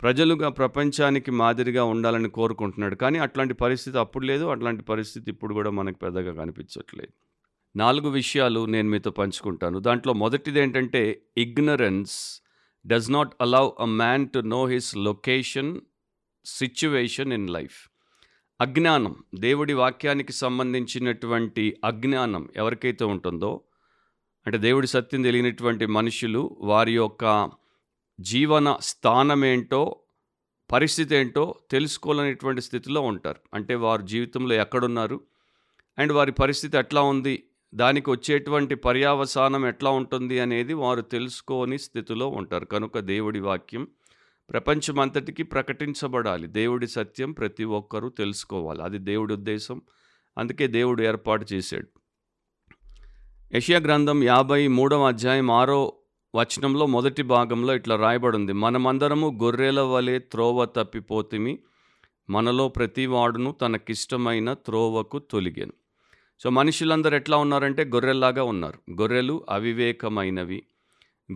ప్రజలుగా 0.03 0.49
ప్రపంచానికి 0.49 1.31
మాదిరిగా 1.31 1.85
ఉండాలని 1.85 2.29
కోరుకుంటున్నాడు. 2.29 2.95
కానీ 2.95 3.19
అట్లాంటి 3.19 3.55
పరిస్థితి 3.55 3.99
అప్పుడు 3.99 4.27
లేదు. 4.27 4.45
అట్లాంటి 4.45 4.83
పరిస్థితి 4.83 5.31
ఇప్పుడు 5.31 5.55
కూడా 5.55 5.71
మనకు 5.71 5.99
పెద్దగా 5.99 6.33
కనిపించట్లేదు. 6.33 7.13
నాలుగు 7.77 8.09
విషయాలు 8.09 8.65
నేను 8.65 8.89
మీతో 8.89 9.11
పంచుకుంటాను. 9.11 9.79
దాంట్లో 9.79 10.13
మొదటిదేంటంటే 10.13 11.23
ignorance 11.37 12.43
does 12.87 13.11
not 13.11 13.33
allow 13.41 13.71
a 13.81 13.85
man 13.85 14.29
to 14.29 14.39
know 14.39 14.67
his 14.67 14.97
location, 14.97 15.81
situation 16.45 17.33
in 17.33 17.51
life. 17.51 17.89
అజ్ఞానం 18.61 19.17
దేవుడి 19.35 19.73
వాక్యానికి 19.73 20.33
సంబంధించినటువంటి 20.33 21.77
అజ్ఞానం 21.85 22.49
ఎవరికైతే 22.57 23.05
ఉంటుందో 23.05 23.61
అంటే 24.47 24.59
దేవుడి 24.59 24.87
సత్యం 24.87 25.23
తెలియనటువంటి 25.23 25.87
మనుషులు 25.87 26.57
వారి 26.61 26.95
యొక్క 26.95 27.51
జీవన 28.21 28.77
స్థానమేంటో, 28.81 29.97
పరిస్థితి 30.73 31.17
ఏంటో 31.17 31.55
తెలుసుకోలేనటువంటి 31.71 32.61
స్థితిలో 32.61 33.01
ఉంటారు. 33.01 33.41
అంటే 33.55 33.75
వారు 33.75 34.03
జీవితంలో 34.03 34.55
ఎక్కడున్నారు? 34.55 35.21
అండ్ 35.99 36.13
వారి 36.13 36.33
పరిస్థితి 36.33 36.79
ఎట్లా 36.79 37.03
ఉంది? 37.03 37.45
దానికి 37.75 38.11
వచ్చేటువంటి 38.11 38.75
పర్యావసానం 38.75 39.67
ఎట్లా 39.67 39.91
ఉంటుంది 39.91 40.41
అనేది 40.41 40.75
వారు 40.75 41.01
తెలుసుకోని 41.01 41.79
స్థితిలో 41.79 42.29
ఉంటారు. 42.29 42.65
కనుక 42.65 42.99
దేవుడి 42.99 43.41
వాక్యం 43.41 43.89
ప్రపంచమంతటికి 44.51 45.43
ప్రకటించబడాలి. 45.43 46.47
దేవుడి 46.47 46.87
సత్యం 46.87 47.33
ప్రతి 47.33 47.65
ఒక్కరూ 47.65 48.09
తెలుసుకోవాలి. 48.09 48.83
అది 48.83 48.99
దేవుడి 48.99 49.35
ఉద్దేశం. 49.35 49.83
అందుకే 50.39 50.67
దేవుడు 50.67 51.03
ఏర్పాటు 51.03 51.47
చేశాడు. 51.53 51.89
యషియా 53.55 53.79
గ్రంథం 53.79 54.23
53వ 54.23 55.07
అధ్యాయం 55.07 55.51
ఆరో 55.51 55.81
వచనంలో 56.35 56.87
మొదటి 56.87 57.23
భాగంలో 57.23 57.75
ఇట్లా 57.75 57.97
రాయబడింది. 57.97 58.53
మనమందరము 58.53 59.39
గొర్రెల 59.43 59.81
వలె 59.81 60.19
త్రోవ 60.19 60.65
తప్పిపోతిమి. 60.65 61.59
మనలో 62.31 62.69
ప్రతివాడును 62.69 63.53
తనకిష్టమైన 63.53 64.53
త్రోవకు 64.53 65.19
తొలిగాను 65.19 65.73
సో, 66.43 66.51
మనుషులందరూ 66.51 67.17
ఎట్లా 67.17 67.37
ఉన్నారంటే 67.37 67.85
గొర్రెల్లాగా 67.85 68.43
ఉన్నారు. 68.43 68.93
గొర్రెలు 69.01 69.47
అవివేకమైనవి. 69.51 70.63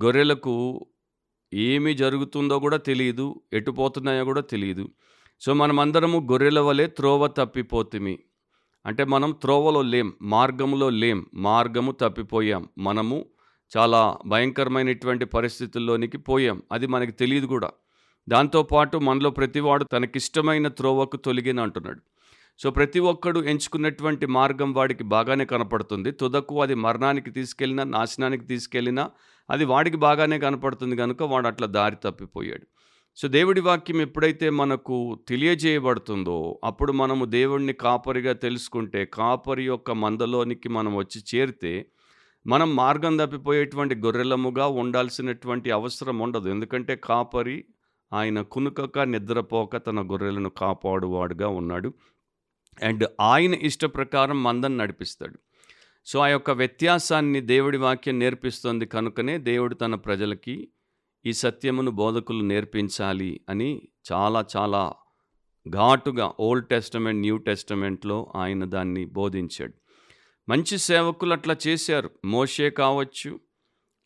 గొర్రెలకు 0.04 0.86
ఏమి 1.54 1.94
జరుగుతుందో 1.94 2.58
కూడా 2.58 2.76
తెలియదు 2.76 3.40
ఎటుపోతున్నాయో 3.52 4.24
కూడా 4.24 4.40
తెలియదు 4.40 4.88
సో, 5.40 5.54
మనమందరము 5.54 6.28
గొర్రెల 6.30 6.60
వలె 6.60 6.86
త్రోవ 6.86 7.26
తప్పిపోతిమి. 7.26 8.18
అంటే 8.86 9.04
మనం 9.04 9.30
త్రోవలో 9.42 9.82
లేం. 9.82 10.12
మార్గంలో 10.22 10.90
లేం. 10.90 11.26
మార్గము 11.34 11.92
తప్పిపోయాం. 11.92 12.68
మనము 12.78 13.24
చాలా 13.76 14.18
భయంకరమైనటువంటి 14.26 15.24
పరిస్థితుల్లోనికి 15.24 16.18
పోయాం. 16.18 16.62
అది 16.72 16.86
మనకు 16.86 17.10
తెలియదు 17.10 17.46
కూడా 17.46 17.70
దాంతో 18.28 18.62
పాటు 18.62 18.98
మనలో 18.98 19.30
ప్రతివాడు 19.30 19.84
తనకిష్టమైన 19.84 20.68
త్రోవకు 20.68 21.16
తొలిగెను 21.16 21.62
అంటున్నాడు. 21.62 22.00
సో, 22.58 22.70
ప్రతి 22.70 23.00
ఒక్కడు 23.00 23.40
ఎంచుకున్నటువంటి 23.40 24.26
మార్గం 24.26 24.72
వాడికి 24.72 25.04
బాగానే 25.04 25.44
కనపడుతుంది. 25.44 26.10
తుదకు 26.10 26.62
అది 26.62 26.74
మరణానికి 26.74 27.30
తీసుకెళ్ళినా, 27.30 27.84
నాశనానికి 27.84 28.44
తీసుకెళ్ళినా 28.44 29.10
అది 29.50 29.64
వాడికి 29.64 29.96
బాగానే 29.96 30.38
కనపడుతుంది 30.38 30.96
కనుక 30.96 31.22
వాడు 31.22 31.46
అట్లా 31.46 31.66
దారి 31.66 31.96
తప్పిపోయాడు. 32.04 32.66
సో, 33.16 33.28
దేవుడి 33.28 33.60
వాక్యం 33.60 34.00
ఎప్పుడైతే 34.00 34.50
మనకు 34.50 35.18
తెలియజేయబడుతుందో 35.28 36.60
అప్పుడు 36.64 36.92
మనము 36.92 37.24
దేవుడిని 37.24 37.72
కాపరిగా 37.72 38.32
తెలుసుకుంటే, 38.32 39.04
కాపరి 39.04 39.66
యొక్క 39.66 39.90
మందలోనికి 39.90 40.68
మనం 40.68 40.96
వచ్చి 40.96 41.22
చేరితే, 41.34 41.86
మనం 42.46 42.76
మార్గం 42.76 43.16
తప్పిపోయేటువంటి 43.16 43.94
గొర్రెలముగా 43.94 44.66
ఉండాల్సినటువంటి 44.66 45.70
అవసరం 45.70 46.18
ఉండదు. 46.18 46.48
ఎందుకంటే 46.48 46.96
కాపరి 46.96 47.64
ఆయన 48.12 48.42
కునుకక, 48.42 48.98
నిద్రపోక 48.98 49.76
తన 49.76 50.00
గొర్రెలను 50.00 50.50
కాపాడువాడుగా 50.50 51.48
ఉన్నాడు. 51.48 51.94
అండ్ 52.82 53.08
ఆయన 53.20 53.54
ఇష్ట 53.54 53.84
ప్రకారం 53.84 54.42
మందని 54.42 54.76
నడిపిస్తాడు. 54.76 55.38
సో, 56.06 56.18
ఆ 56.18 56.28
యొక్క 56.28 56.50
వ్యత్యాసాన్ని 56.50 57.40
దేవుడి 57.40 57.78
వాక్యం 57.78 58.18
నేర్పిస్తుంది 58.18 58.86
కనుకనే 58.86 59.38
దేవుడు 59.38 59.74
తన 59.74 59.94
ప్రజలకి 59.94 60.68
ఈ 61.26 61.32
సత్యమును 61.32 61.90
బోధకులు 61.90 62.44
నేర్పించాలి 62.44 63.40
అని 63.48 63.88
చాలా 64.12 64.44
చాలా 64.56 64.94
ఘాటుగా 65.68 66.32
ఓల్డ్ 66.40 66.68
టెస్టమెంట్, 66.68 67.20
న్యూ 67.20 67.36
టెస్టమెంట్‌లో 67.36 68.32
ఆయన 68.36 68.64
దాన్ని 68.64 69.04
బోధించాడు. 69.04 69.72
మంచి 70.48 70.78
సేవకులు 70.78 71.32
అట్లా 71.32 71.56
చేశారు. 71.66 72.10
మోషే 72.24 72.70
కావచ్చు, 72.70 73.40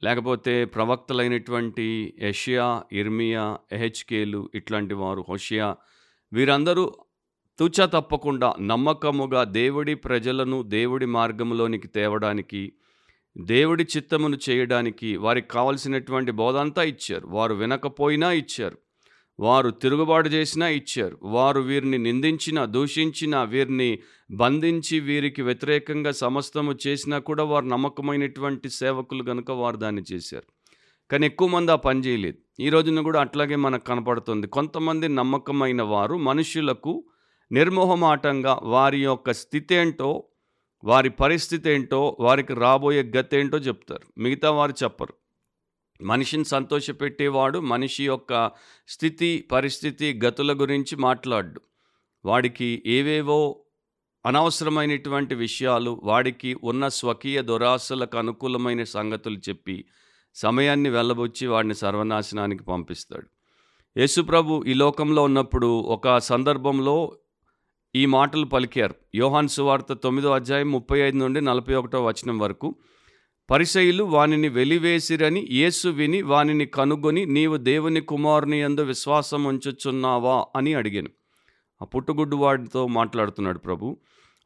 లేకపోతే 0.05 0.65
ప్రవక్తలైనటువంటి 0.65 2.15
యషియా 2.19 2.83
ఇర్మియా, 2.93 3.59
ఎహెచ్కేలు 3.73 4.51
ఇట్లాంటి 4.55 4.95
వారు, 4.95 5.25
హోషియా 5.29 5.77
వీరందరూ 6.33 6.95
తుచ 7.61 7.87
తప్పకుండా 7.87 8.55
నమ్మకముగా 8.61 9.45
దేవుడి 9.45 9.95
ప్రజలను 9.95 10.63
దేవుడి 10.63 11.07
మార్గంలోనికి 11.07 11.89
తేవడానికి, 11.89 12.73
దేవుడి 13.39 13.87
చిత్తమును 13.97 14.39
చేయడానికి 14.51 15.17
వారికి 15.17 15.49
కావాల్సినటువంటి 15.49 16.33
బోధ 16.33 16.57
అంతా 16.57 16.83
ఇచ్చారు. 16.83 17.27
వారు 17.27 17.55
వినకపోయినా 17.55 18.33
ఇచ్చారు. 18.33 18.79
వారు 19.41 19.71
తిరుగుబాటు 19.71 20.29
చేసినా 20.29 20.69
ఇచ్చారు. 20.69 21.19
వారు 21.23 21.61
వీరిని 21.61 21.99
నిందించినా, 21.99 22.65
దూషించినా, 22.65 23.43
వీరిని 23.43 23.99
బంధించి 24.31 25.01
వీరికి 25.01 25.43
వ్యతిరేకంగా 25.43 26.11
సమస్తము 26.11 26.75
చేసినా 26.87 27.19
కూడా 27.19 27.45
వారు 27.45 27.65
నమ్మకమైనటువంటి 27.65 28.71
సేవకులు 28.71 29.23
కనుక 29.23 29.51
వారు 29.51 29.77
దాన్ని 29.77 30.03
చేశారు. 30.13 30.77
కానీ 31.11 31.27
ఎక్కువ 31.27 31.49
మంది 31.49 31.73
ఆ 31.73 31.77
పని 31.77 32.01
చేయలేదు. 32.01 32.63
ఈ 32.63 32.69
రోజున 32.69 33.01
కూడా 33.01 33.21
అట్లాగే 33.21 33.57
మనకు 33.57 33.85
కనపడుతుంది. 33.85 34.47
కొంతమంది 34.47 35.09
నమ్మకమైన 35.09 35.83
వారు 35.83 36.17
మనుషులకు 36.17 37.05
నిర్మోహమాటంగా 37.53 38.61
వారి 38.63 39.03
యొక్క 39.03 39.33
స్థితేంటో, 39.33 40.25
వారి 40.85 41.11
పరిస్థితేంటో, 41.11 42.17
వారికి 42.21 42.55
రాబోయే 42.55 43.03
గతేంటో 43.03 43.59
చెప్తారు. 43.59 44.21
మిగతా 44.21 44.51
వారు 44.51 44.75
చెప్పరు. 44.83 45.15
మనిషిని 46.03 46.45
సంతోషపెట్టేవాడు 46.45 47.59
మనిషి 47.59 48.07
యొక్క 48.07 48.51
స్థితి, 48.89 49.49
పరిస్థితి, 49.53 50.21
గతుల 50.25 50.53
గురించి 50.53 50.97
మాట్లాడు 50.97 51.61
వాడికి 52.25 52.83
ఏవేవో 52.87 53.61
అనవసరమైనటువంటి 54.27 55.35
విషయాలు, 55.35 56.01
వాడికి 56.05 56.57
ఉన్న 56.65 56.89
స్వకీయ 56.89 57.43
దురాశలకు 57.43 58.19
అనుకూలమైన 58.19 58.85
సంగతులు 58.85 59.39
చెప్పి, 59.39 59.85
సమయాన్ని 60.35 60.91
వెళ్ళబొచ్చి 60.91 61.47
వాడిని 61.47 61.75
సర్వనాశనానికి 61.75 62.65
పంపిస్తాడు. 62.65 63.27
యేసుప్రభు 63.97 64.65
ఈ 64.67 64.75
లోకంలో 64.75 65.23
ఉన్నప్పుడు 65.23 65.67
ఒక 65.67 66.19
సందర్భంలో 66.19 67.17
ఈ 67.95 68.03
మాటలు 68.07 68.45
పలికారు. 68.45 68.95
యోహాన్ 69.15 69.49
సువార్త 69.49 69.93
తొమ్మిదో 69.93 70.31
అధ్యాయం 70.31 70.69
35 70.73 71.17
నుండి 71.23 71.41
41వ 71.41 72.03
వచనం 72.09 72.37
వరకు. 72.39 72.69
పరిసయులు 73.49 74.05
వానిని 74.05 74.49
వెలివేసిరని 74.49 75.41
యేసు 75.51 75.89
విని 75.89 76.23
వానిని 76.23 76.67
కనుగొని 76.67 77.23
నీవు 77.27 77.57
దేవుని 77.57 78.01
కుమారుని 78.01 78.59
యందు 78.61 78.83
విశ్వాసముంచుచున్నావా 78.83 80.37
అని 80.57 80.75
అడిగాను. 80.75 81.11
ఆ 81.81 81.85
పుట్టుగుడ్డు 81.85 82.37
వాడితో 82.37 82.83
మాట్లాడుతున్నాడు 82.99 83.59
ప్రభు. 83.59 83.97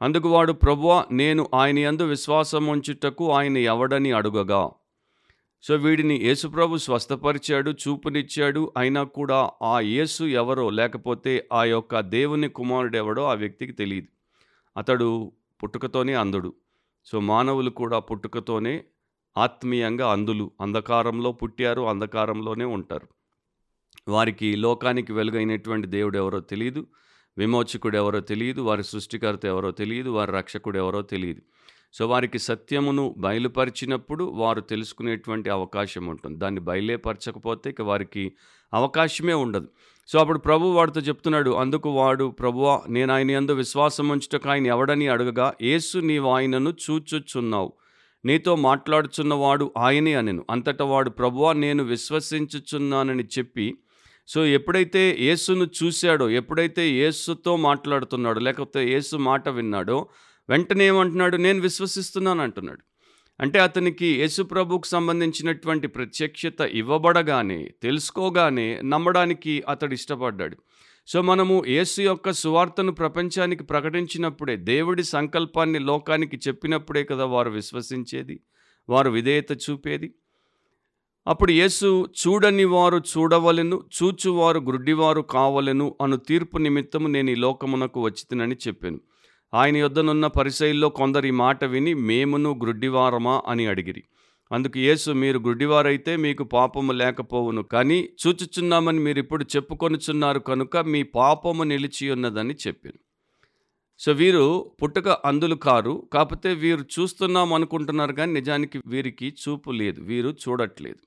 అందుకు 0.00 0.28
వాడు 0.28 0.52
ప్రభువా 0.52 0.98
నేను 1.12 1.42
ఆయన 1.54 1.78
యందు 1.78 2.04
విశ్వాసముంచుటకు 2.04 3.24
ఆయన 3.32 3.56
ఎవడని 3.72 4.12
అడుగగా. 4.12 4.62
సో, 5.66 5.74
వీడిని 5.74 6.14
యేసుప్రభు 6.16 6.76
స్వస్థపరిచాడు, 6.76 7.70
చూపునిచ్చాడు. 7.70 8.72
అయినా 8.76 9.02
కూడా 9.02 9.50
ఆ 9.62 9.80
యేసు 9.80 10.24
ఎవరో 10.24 10.70
లేకపోతే 10.70 11.48
ఆ 11.52 11.64
యొక్క 11.64 12.00
దేవుని 12.00 12.48
కుమారుడు 12.48 12.96
ఎవడో 12.96 13.24
ఆ 13.24 13.34
వ్యక్తికి 13.34 13.72
తెలియదు 13.72 14.06
అతడు 14.76 15.32
పుట్టుకతోనే 15.62 16.14
అంధుడు. 16.14 16.54
సో, 17.04 17.20
మానవులు 17.20 17.70
కూడా 17.70 17.98
పుట్టుకతోనే 17.98 18.84
ఆత్మీయంగా 19.38 20.12
అంధులు. 20.12 20.50
అంధకారంలో 20.60 21.32
పుట్టారు. 21.32 21.82
అంధకారంలోనే 21.82 22.64
ఉంటారు. 22.64 23.08
వారికి 24.08 24.56
లోకానికి 24.56 25.12
వెలుగైనటువంటి 25.12 25.86
దేవుడు 25.86 26.18
ఎవరో 26.18 26.40
తెలియదు 26.40 26.86
విమోచకుడు 27.38 27.96
ఎవరో 27.96 28.20
తెలియదు 28.20 28.60
వారి 28.60 28.84
సృష్టికర్త 28.84 29.46
ఎవరో 29.46 29.70
తెలియదు 29.70 30.10
వారి 30.10 30.32
రక్షకుడు 30.32 30.78
ఎవరో 30.78 31.02
తెలియదు 31.02 31.42
సో, 31.94 32.08
వారికి 32.08 32.38
సత్యమును 32.38 33.14
బయలుపరిచినప్పుడు 33.18 34.24
వారు 34.24 34.60
తెలుసుకునేటువంటి 34.60 35.50
అవకాశం 35.50 36.06
ఉంటుంది. 36.06 36.38
దాన్ని 36.38 36.60
బయలుపరచకపోతే 36.60 37.70
ఇక 37.70 37.82
వారికి 37.82 38.32
అవకాశమే 38.74 39.32
ఉండదు. 39.32 39.68
సో, 40.06 40.18
అప్పుడు 40.18 40.38
ప్రభువు 40.38 40.72
వాడితో 40.72 41.00
చెప్తున్నాడు. 41.00 41.50
అందుకు 41.50 41.90
వాడు 41.90 42.30
ప్రభువా 42.30 42.80
నేను 42.88 43.14
ఆయన 43.14 43.30
ఎందుకు 43.30 43.58
విశ్వాసం 43.58 44.08
ఉంచుటకు 44.08 44.48
ఆయన 44.48 44.66
ఎవడని 44.66 45.08
అడగగా 45.08 45.54
యేసు 45.62 45.98
నీవు 45.98 46.28
ఆయనను 46.28 46.70
చూచుచున్నావు. 46.70 47.72
నీతో 48.24 48.56
మాట్లాడుచున్నవాడు 48.56 49.72
ఆయనే 49.78 50.14
అనెను. 50.14 50.44
అంతటా 50.50 50.84
వాడు 50.84 51.10
ప్రభువా 51.10 51.52
నేను 51.52 51.84
విశ్వసించుచున్నానని 51.84 53.24
చెప్పి 53.38 53.78
సో, 54.28 54.46
ఎప్పుడైతే 54.46 55.16
యేసును 55.20 55.68
చూశాడో 55.84 56.30
ఎప్పుడైతే 56.30 56.90
యేసుతో 56.90 57.56
మాట్లాడుతున్నాడో, 57.56 58.40
లేకపోతే 58.40 58.92
యేసు 58.92 59.16
మాట 59.16 59.48
విన్నాడో, 59.48 60.08
వెంటనే 60.48 60.86
ఏమంటున్నాడు? 60.86 61.36
నేను 61.36 61.60
విశ్వసిస్తున్నాను 61.60 62.42
అంటున్నాడు. 62.42 62.80
అంటే 63.40 63.58
అతనికి 63.58 64.06
యేసుప్రభుకు 64.06 64.86
సంబంధించినటువంటి 64.86 65.86
ప్రత్యక్షత 65.86 66.60
ఇవ్వబడగానే 66.60 67.70
తెలుసుకోగానే 67.82 68.80
నమ్మడానికి 68.84 69.64
అతడు 69.68 69.94
ఇష్టపడ్డాడు. 69.94 70.56
సో 71.06 71.22
మనము 71.22 71.64
యేసు 71.66 72.00
యొక్క 72.00 72.30
సువార్తను 72.32 72.92
ప్రపంచానికి 72.92 73.64
ప్రకటించినప్పుడే 73.64 74.56
దేవుడి 74.56 75.04
సంకల్పాన్ని 75.04 75.78
లోకానికి 75.78 76.40
చెప్పినప్పుడే 76.48 77.04
కదా 77.04 77.24
వారు 77.24 77.50
విశ్వసించేది 77.50 78.40
వారు 78.88 79.10
విధేయత 79.10 79.52
చూపేది. 79.52 80.14
అప్పుడు 81.26 81.52
యేసు 81.52 82.06
చూడని 82.26 82.64
వారు 82.64 82.96
చూడవలెను 82.98 83.82
చూచువారు 84.02 84.58
గ్రుడ్డివారు 84.60 85.20
కావలెను 85.20 85.96
అను 86.00 86.16
తీర్పు 86.16 86.58
నిమిత్తము 86.58 87.08
నేను 87.08 87.30
ఈ 87.30 87.34
లోకమునకు 87.34 88.00
వచ్చితినని 88.00 88.56
చెప్పాను. 88.68 89.00
ఆయన 89.60 89.76
యొద్దనున్న 89.76 90.26
పరిసైల్లో 90.36 90.88
కొందరి 90.88 91.28
ఈ 91.32 91.34
మాట 91.40 91.64
విని 91.72 91.92
మేమును 92.08 92.50
గ్రుడ్డివారమా 92.62 93.34
అని 93.46 93.66
అడిగిరి. 93.66 94.02
అందుకు 94.50 94.78
యేసు 94.78 95.10
మీరు 95.22 95.38
గుడ్డివారైతే 95.38 96.12
మీకు 96.24 96.44
పాపము 96.54 96.92
లేకపోవును 96.92 97.62
కానీ 97.74 97.98
చూచుచున్నామని 98.22 99.00
మీరు 99.06 99.18
ఇప్పుడు 99.18 99.44
చెప్పుకొనుచున్నారు 99.54 100.38
కనుక 100.38 100.76
మీ 100.92 101.02
పాపము 101.18 101.64
నిలిచి 101.64 102.06
ఉన్నదని 102.10 102.54
చెప్పింది 102.64 103.00
సో 104.00 104.12
వీరు 104.12 104.44
పుట్టుక 104.82 105.08
అందులు 105.24 105.54
కారు 105.66 105.94
కాకపోతే 106.12 106.52
వీరు 106.54 106.84
చూస్తున్నాం 106.94 107.52
అనుకుంటున్నారు 107.52 108.12
కానీ 108.12 108.32
నిజానికి 108.32 108.78
వీరికి 108.86 109.28
చూపు 109.42 109.70
లేదు 109.80 110.00
వీరు 110.10 110.30
చూడట్లేదు. 110.44 111.02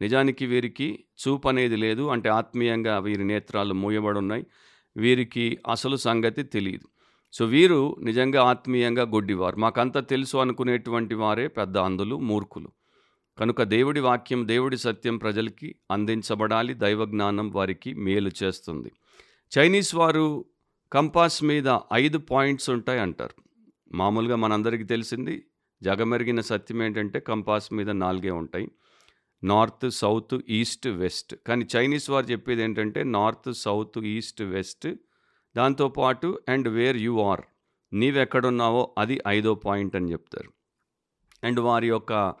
నిజానికి 0.00 0.46
వీరికి 0.46 0.88
చూపు 1.22 1.48
అనేది 1.48 1.76
లేదు 1.76 2.04
అంటే 2.14 2.28
ఆత్మీయంగా 2.28 2.98
వీరి 2.98 3.24
నేత్రాలు 3.24 3.74
మూయబడున్నాయి 3.74 4.46
వీరికి 4.96 5.46
అసలు 5.74 5.96
సంగతి 6.08 6.42
తెలియదు. 6.54 6.86
సో 7.32 7.44
వీరు 7.44 7.96
నిజంగా 8.02 8.42
ఆత్మీయంగా 8.42 9.02
గొడ్డివారు. 9.02 9.56
మాకంతా 9.56 10.00
తెలుసు 10.00 10.36
అనుకునేటువంటి 10.36 11.14
వారే 11.14 11.48
పెద్ద 11.48 11.78
అందులు 11.78 12.18
మూర్ఖులు. 12.18 12.68
కనుక 13.38 13.62
దేవుడి 13.62 14.00
వాక్యం 14.00 14.48
దేవుడి 14.48 14.76
సత్యం 14.76 15.18
ప్రజలకి 15.18 15.74
అందించబడాలి 15.90 16.74
దైవ 16.74 17.04
జ్ఞానం 17.04 17.50
వారికి 17.50 17.94
మేలు 17.94 18.30
చేస్తుంది. 18.42 18.92
చైనీస్ 19.58 19.94
వారు 19.94 20.44
కంపాస్ 20.92 21.44
మీద 21.44 21.78
ఐదు 21.92 22.18
పాయింట్స్ 22.18 22.70
ఉంటాయి 22.70 23.00
అంటారు 23.00 23.42
మామూలుగా 23.92 24.36
మనందరికీ 24.36 24.84
తెలిసింది 24.84 25.44
జగమెరిగిన 25.82 26.40
సత్యం 26.40 26.82
ఏంటంటే 26.82 27.20
కంపాస్ 27.20 27.72
మీద 27.72 27.90
నాలుగే 27.90 28.30
ఉంటాయి. 28.30 28.68
North 29.44 29.90
south 29.90 30.40
east 30.48 30.88
west. 30.88 31.34
కానీ 31.46 31.66
చైనీస్ 31.76 32.10
వారు 32.10 32.26
చెప్పేది 32.26 32.62
ఏంటంటే 32.62 33.02
నార్త్ 33.04 33.52
సౌత్ 33.52 33.98
ఈస్ట్ 33.98 34.42
వెస్ట్ 34.42 34.88
దాంతోపాటు 35.56 36.40
అండ్ 36.48 36.68
వేర్ 36.68 36.96
యు 36.96 37.20
ఆర్? 37.20 37.40
నీవెక్కడున్నావో 37.92 38.94
అది 38.98 39.20
ఐదో 39.28 39.54
పాయింట్ 39.54 39.96
అని 39.96 40.12
చెప్తారు. 40.12 40.50
అండ్ 41.44 41.60
వారి 41.60 41.88
యొక్క 41.88 42.34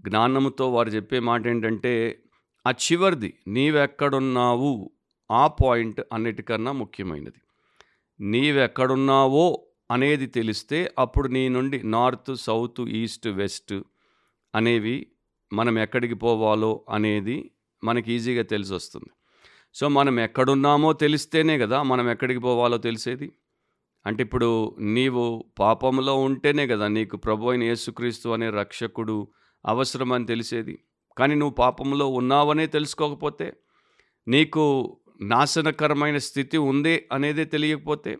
జ్ఞానముతో 0.00 0.72
వారు 0.72 0.88
చెప్పే 0.88 1.20
మాట 1.20 1.46
ఏంటంటే 1.46 2.22
ఆ 2.66 2.70
చివరిది 2.70 3.34
నీవెక్కడున్నావు? 3.48 4.90
ఆ 5.30 5.46
పాయింట్ 5.46 6.00
అన్నిటికన్నా 6.12 6.72
ముఖ్యమైనది. 6.72 7.40
నీవెక్కడున్నావో 8.20 9.66
అనేది 9.90 10.26
తెలిస్తే 10.26 10.94
అప్పుడు 10.98 11.28
నీ 11.28 11.48
నుండి 11.48 11.82
నార్త్ 11.82 12.36
సౌత్ 12.36 12.80
ఈస్ట్ 12.80 13.28
వెస్ట్ 13.28 13.74
అనేవి 14.54 15.06
మనం 15.52 15.78
ఎక్కడికి 15.78 16.14
పోవాలో 16.14 16.84
అనేది 16.90 17.50
మనకి 17.84 18.12
ఈజీగా 18.12 18.42
తెలిసి 18.42 18.74
వస్తుంది 18.74 19.10
సో 19.76 19.88
మనం 19.88 20.20
ఎక్కడున్నామో 20.20 20.92
తెలిస్తేనే 20.92 21.58
కదా 21.58 21.82
మనం 21.82 22.10
ఎక్కడికి 22.10 22.40
పోవాలో 22.40 22.78
తెలిసేది. 22.78 23.26
అంటే 24.06 24.22
ఇప్పుడు 24.22 24.48
నీవు 24.96 25.44
పాపంలో 25.58 26.14
ఉంటేనే 26.16 26.66
కదా 26.66 26.88
నీకు 26.88 27.16
ప్రభు 27.16 27.50
అయిన 27.50 27.62
యేసుక్రీస్తు 27.62 28.28
అనే 28.28 28.50
రక్షకుడు 28.50 29.16
అవసరమని 29.64 30.26
తెలిసేది. 30.26 30.74
కానీ 31.16 31.34
నువ్వు 31.34 31.54
పాపంలో 31.54 32.06
ఉన్నావనే 32.06 32.66
తెలుసుకోకపోతే 32.66 33.52
నీకు 34.28 34.64
నాశనకరమైన 35.22 36.16
స్థితి 36.18 36.58
ఉంది 36.58 36.94
అనేదే 37.12 37.44
తెలియకపోతే 37.44 38.14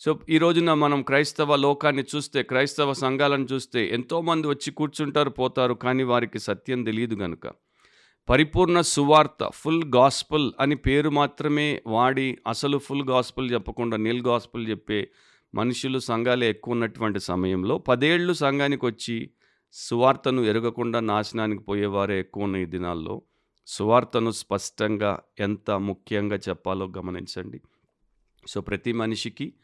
సో 0.00 0.10
ఈ 0.28 0.38
రోజున 0.38 0.74
మనం 0.74 1.02
క్రైస్తవ 1.02 1.56
లోకాన్ని 1.56 2.04
చూస్తే 2.14 2.42
క్రైస్తవ 2.42 2.92
సంఘాలను 2.92 3.44
చూస్తే 3.44 3.80
ఎంతోమంది 3.86 4.46
వచ్చి 4.48 4.70
కూర్చుంటారు 4.70 5.30
పోతారు 5.30 5.74
కానీ 5.74 6.02
వారికి 6.02 6.38
సత్యం 6.38 6.84
తెలియదు 6.84 7.14
కనుక 7.14 7.46
పరిపూర్ణ 8.28 8.80
సువార్త 8.80 9.50
ఫుల్ 9.54 9.84
గాస్పుల్ 9.84 10.52
అని 10.60 10.76
పేరు 10.76 11.10
మాత్రమే 11.10 11.82
వాడి 11.86 12.38
అసలు 12.46 12.78
ఫుల్ 12.78 13.08
గాస్పుల్ 13.08 13.52
చెప్పకుండా 13.52 13.96
నీల్ 13.96 14.22
గాస్పుల్ 14.22 14.68
చెప్పే 14.68 15.08
మనుషులు 15.54 15.98
సంఘాలే 15.98 16.50
ఎక్కువ 16.50 16.72
ఉన్నటువంటి 16.72 17.20
సమయంలో 17.20 17.78
పదేళ్ళు 17.78 18.32
సంఘానికి 18.32 18.86
వచ్చి 18.86 19.30
సువార్తను 19.72 20.42
ఎరగకుండా 20.42 21.00
నాశనానికి 21.00 21.62
పోయేవారే 21.62 22.20
ఎక్కువ 22.20 22.44
ఉన్న 22.44 22.56
ఈ 22.56 22.64
దినాల్లో. 22.64 23.22
సువార్తను 23.66 24.30
స్పష్టంగా 24.30 25.20
ఎంత 25.40 25.70
ముఖ్యంగా 25.70 26.36
చెప్పాలో 26.36 26.92
గమనించండి. 26.98 27.60
సో 28.46 28.60
ప్రతి 28.60 28.92
మనిషికి 28.92 29.54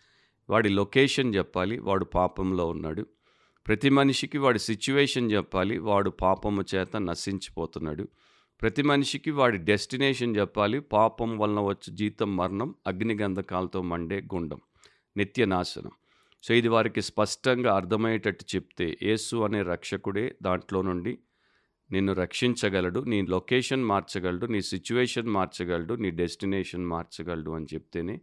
వాడి 0.51 0.69
లొకేషన్ 0.69 1.35
చెప్పాలి 1.35 1.79
వాడు 1.79 2.05
పాపంలో 2.05 2.67
ఉన్నాడు. 2.67 3.07
ప్రతి 3.67 3.91
మనిషికి 3.91 4.39
వాడి 4.39 4.59
సిచ్యువేషన్ 4.59 5.33
చెప్పాలి 5.33 5.79
వాడు 5.79 6.11
పాపము 6.11 6.65
చేత 6.75 6.97
నశించిపోతున్నాడు. 6.97 8.09
ప్రతి 8.65 8.83
మనిషికి 8.83 9.31
వాడి 9.31 9.59
డెస్టినేషన్ 9.59 10.37
చెప్పాలి. 10.37 10.81
పాపం 10.81 11.39
వలన 11.39 11.61
వచ్చు 11.61 11.91
జీతం 11.91 12.37
మరణం 12.37 12.75
అగ్నిగంధకాలతో 12.87 13.83
మండే 13.83 14.21
గుండం 14.35 14.61
నిత్య 15.17 15.45
నాశనం 15.45 15.91
సో 16.43 16.55
ఇది 16.55 16.69
వారికి 16.69 17.03
స్పష్టంగా 17.03 17.77
అర్థమయ్యేటట్టు 17.77 18.45
చెప్తే 18.57 18.99
యేసు 19.03 19.37
అనే 19.37 19.63
రక్షకుడే 19.63 20.35
దాంట్లో 20.43 20.83
నుండి 20.83 21.19
నిన్ను 21.91 22.13
రక్షించగలడు 22.13 23.01
నీ 23.01 23.23
లొకేషన్ 23.23 23.85
మార్చగలడు 23.85 24.47
నీ 24.47 24.63
సిచ్యువేషన్ 24.63 25.29
మార్చగలడు 25.29 25.95
నీ 25.95 26.11
డెస్టినేషన్ 26.11 26.87
మార్చగలడు 26.87 27.51
అని 27.51 27.67
చెప్తేనే 27.75 28.21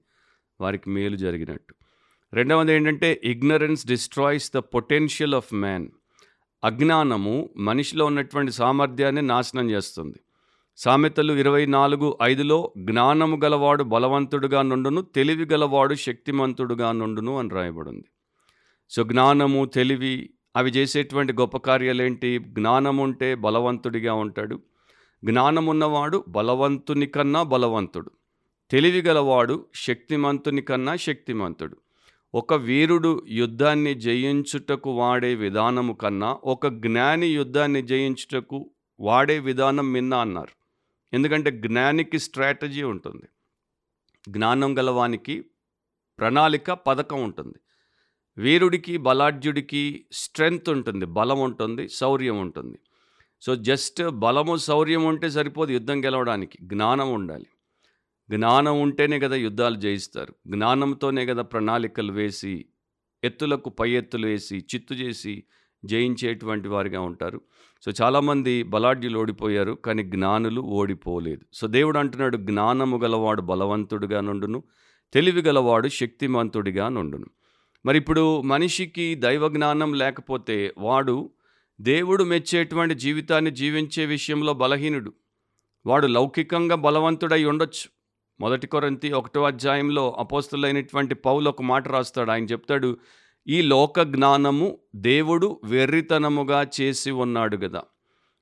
వారికి 0.62 0.90
మేలు 0.90 1.16
జరిగినట్టు. 1.16 1.76
రెండవది 2.34 2.74
ఏంటంటే 2.74 3.22
ignorance 3.24 3.88
destroys 3.88 4.52
the 4.56 4.58
potential 4.58 5.36
of 5.36 5.54
man. 5.54 5.88
అజ్ఞానము 6.64 7.50
మనిషిలో 7.58 8.06
ఉన్నటువంటి 8.06 8.52
సామర్థ్యాన్ని 8.52 9.22
నాశనం 9.22 9.72
చేస్తుంది. 9.72 10.20
సామెతలు 10.84 11.34
ఇరవై 11.34 11.65
నాలుగు 11.65 12.17
ఐదులో 12.22 12.74
జ్ఞానము 12.78 13.39
గలవాడు 13.44 13.84
బలవంతుడుగా 13.84 14.62
నుండును 14.62 15.02
తెలివి 15.02 15.46
గలవాడు 15.46 15.96
శక్తిమంతుడుగా 15.96 16.91
నుండును 16.91 17.39
అని 17.39 17.50
రాయబడింది. 17.50 18.06
సో 18.89 19.04
జ్ఞానము 19.04 19.65
తెలివి 19.65 20.30
అవి 20.56 20.72
చేసేటువంటి 20.72 21.34
గొప్ప 21.34 21.58
కార్యాలేంటి? 21.58 22.39
జ్ఞానం 22.39 22.98
ఉంటే 22.98 23.36
బలవంతుడిగా 23.36 24.13
ఉంటాడు. 24.13 24.60
జ్ఞానం 25.24 25.65
ఉన్నవాడు 25.65 26.26
బలవంతుని 26.28 27.06
కన్నా 27.06 27.44
బలవంతుడు. 27.44 28.12
తెలివి 28.72 29.02
గలవాడు 29.02 29.65
శక్తిమంతుని 29.76 30.62
కన్నా 30.62 30.96
శక్తిమంతుడు. 30.96 31.78
ఒక 32.36 32.54
వీరుడు 32.54 33.26
యుద్ధాన్ని 33.30 33.96
జయించుటకు 33.96 34.89
వాడే 34.89 35.36
విధానము 35.36 35.94
కన్నా 35.94 36.38
ఒక 36.44 36.67
జ్ఞాని 36.67 37.28
యుద్ధాన్ని 37.28 37.82
జయించుటకు 37.82 38.70
వాడే 39.00 39.39
విధానం 39.39 39.94
మిన్న 39.94 40.13
అన్నారు. 40.13 40.61
ఎందుకంటే 41.13 41.52
జ్ఞానికి 41.52 42.19
స్ట్రాటజీ 42.19 42.84
ఉంటుంది. 42.84 43.28
జ్ఞానం 44.30 44.78
గలవానికి 44.78 45.45
ప్రణాళిక 46.19 46.71
పథకం 46.71 47.24
ఉంటుంది. 47.24 47.60
వీరుడికి 48.38 48.97
బలాఢ్యుడికి 48.97 50.06
స్ట్రెంగ్త్ 50.12 50.69
ఉంటుంది 50.69 51.06
బలం 51.06 51.39
ఉంటుంది 51.39 51.89
శౌర్యం 51.89 52.39
ఉంటుంది. 52.39 52.80
సో 53.41 53.56
జస్ట్ 53.56 54.10
బలము 54.10 54.58
శౌర్యం 54.58 55.04
ఉంటే 55.04 55.30
సరిపోదు 55.30 55.71
యుద్ధం 55.71 56.06
గెలవడానికి. 56.06 56.58
జ్ఞానం 56.62 57.13
ఉండాలి. 57.13 57.45
జ్ఞానం 58.32 58.82
ఉంటేనే 58.82 59.19
కదా 59.19 59.36
యుద్ధాలు 59.36 59.76
జయిస్తారు. 59.76 60.36
జ్ఞానంతోనే 60.47 61.26
కదా 61.26 61.41
ప్రణాళికలు 61.41 62.12
వేసి 62.12 62.65
ఎత్తులకు 63.24 63.69
పై 63.69 63.91
ఎత్తులు 63.91 64.28
వేసి 64.28 64.65
చిత్తు 64.76 64.93
చేసి 64.93 65.43
జయించేటువంటి 65.86 66.67
వారిగా 66.67 67.02
ఉంటారు. 67.02 67.41
సో 67.82 67.91
చాలామంది 68.02 68.63
బలాఢ్యులు 68.63 69.20
ఓడిపోయారు 69.20 69.72
కానీ 69.72 70.04
జ్ఞానులు 70.04 70.62
ఓడిపోలేదు. 70.62 71.41
సో 71.54 71.67
దేవుడు 71.67 72.00
అంటున్నాడు 72.00 72.38
జ్ఞానము 72.38 72.98
గలవాడు 72.98 73.41
బలవంతుడిగా 73.41 74.22
నుండును 74.22 74.63
తెలివి 75.13 75.41
గలవాడు 75.41 75.88
శక్తిమంతుడిగా 75.88 76.89
నుండును 76.89 77.26
మరి 77.86 77.98
ఇప్పుడు 77.98 78.41
మనిషికి 78.41 79.15
దైవ 79.15 79.48
జ్ఞానం 79.48 79.94
లేకపోతే 79.94 80.74
వాడు 80.78 81.30
దేవుడు 81.82 82.24
మెచ్చేటువంటి 82.24 82.96
జీవితాన్ని 82.96 83.52
జీవించే 83.52 84.06
విషయంలో 84.06 84.54
బలహీనుడు. 84.54 85.13
వాడు 85.86 86.08
లౌకికంగా 86.08 86.76
బలవంతుడై 86.76 87.44
ఉండొచ్చు. 87.44 87.89
మొదటి 88.39 88.67
కొరంతి 88.67 89.13
ఒకటో 89.13 89.44
అధ్యాయంలో 89.44 90.15
అపోస్తులైనటువంటి 90.20 91.15
పౌలు 91.15 91.50
ఒక 91.50 91.62
మాట 91.62 91.88
రాస్తాడు. 91.88 92.32
ఆయన 92.32 92.44
చెప్తాడు 92.44 92.98
ఈ 93.48 93.62
లోక 93.62 94.02
జ్ఞానము 94.02 94.78
దేవుడు 94.96 95.62
వెర్రితనముగా 95.64 96.68
చేసి 96.82 97.12
ఉన్నాడు 97.12 97.58
కదా 97.58 97.84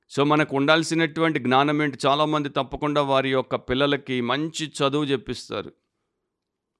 సో 0.09 0.23
మనకు 0.23 0.55
ఉండాల్సినటువంటి 0.55 1.39
జ్ఞానం 1.39 1.83
ఏంటి 1.83 1.97
చాలామంది 2.05 2.49
తప్పకుండా 2.49 3.01
వారి 3.01 3.31
యొక్క 3.31 3.55
పిల్లలకి 3.55 4.21
మంచి 4.21 4.71
చదువు 4.79 5.05
చెప్పిస్తారు. 5.05 5.73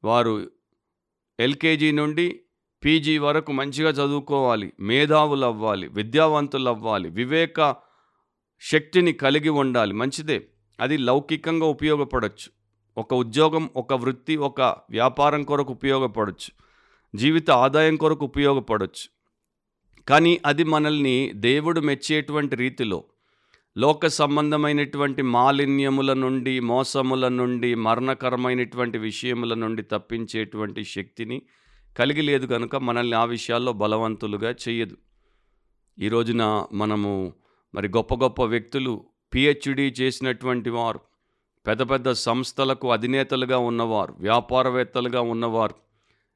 వారు 0.03 0.51
ఎల్కేజీ 1.39 1.91
నుండి 1.91 2.39
పీజీ 2.85 3.17
వరకు 3.17 3.51
మంచిగా 3.51 3.89
చదువుకోవాలి 3.89 4.73
మేధావులు 4.79 5.45
అవ్వాలి 5.45 5.87
విద్యావంతులు 5.87 6.69
అవ్వాలి 6.69 7.09
వివేక 7.09 7.75
శక్తిని 8.61 9.13
కలిగి 9.13 9.49
ఉండాలి. 9.49 9.93
మంచిదే. 9.93 10.47
అది 10.79 10.97
లౌకికంగా 10.97 11.65
ఉపయోగపడవచ్చు 11.65 12.49
ఒక 12.97 13.13
ఉద్యోగం 13.13 13.69
ఒక 13.75 13.93
వృత్తి 13.93 14.37
ఒక 14.37 14.61
వ్యాపారం 14.89 15.43
కొరకు 15.43 15.71
ఉపయోగపడవచ్చు 15.71 16.68
జీవిత 17.13 17.49
ఆదాయం 17.59 17.95
కొరకు 17.97 18.23
ఉపయోగపడవచ్చు 18.25 19.05
కానీ 20.07 20.33
అది 20.45 20.63
మనల్ని 20.63 21.15
దేవుడు 21.39 21.79
మెచ్చేటువంటి 21.79 22.55
రీతిలో 22.55 22.99
లోక 23.75 24.07
సంబంధమైనటువంటి 24.13 25.21
మాలిన్యముల 25.29 26.11
నుండి 26.13 26.53
మోసముల 26.59 27.25
నుండి 27.31 27.69
మరణకరమైనటువంటి 27.75 28.97
విషయముల 28.99 29.53
నుండి 29.53 29.83
తప్పించేటువంటి 29.91 30.83
శక్తిని 30.83 31.37
కలిగి 31.95 32.21
లేదు 32.21 32.45
కనుక 32.45 32.75
మనల్ని 32.83 33.15
ఆ 33.15 33.25
విషయాల్లో 33.25 33.73
బలవంతులుగా 33.73 34.51
చేయదు 34.63 34.97
ఈ 35.97 36.09
రోజున 36.09 36.43
మనము 36.73 37.11
మరి 37.73 37.87
గొప్ప 37.87 38.13
గొప్ప 38.15 38.41
వ్యక్తులు 38.45 38.93
పిహెచ్డి 39.33 39.85
చేసినటువంటి 39.99 40.69
వారు 40.69 40.99
పెద్ద 41.65 41.81
పెద్ద 41.89 42.09
సంస్థలకు 42.21 42.87
అధినేతలుగా 42.91 43.57
ఉన్నవారు 43.61 44.13
వ్యాపారవేత్తలుగా 44.19 45.21
ఉన్నవారు 45.21 45.75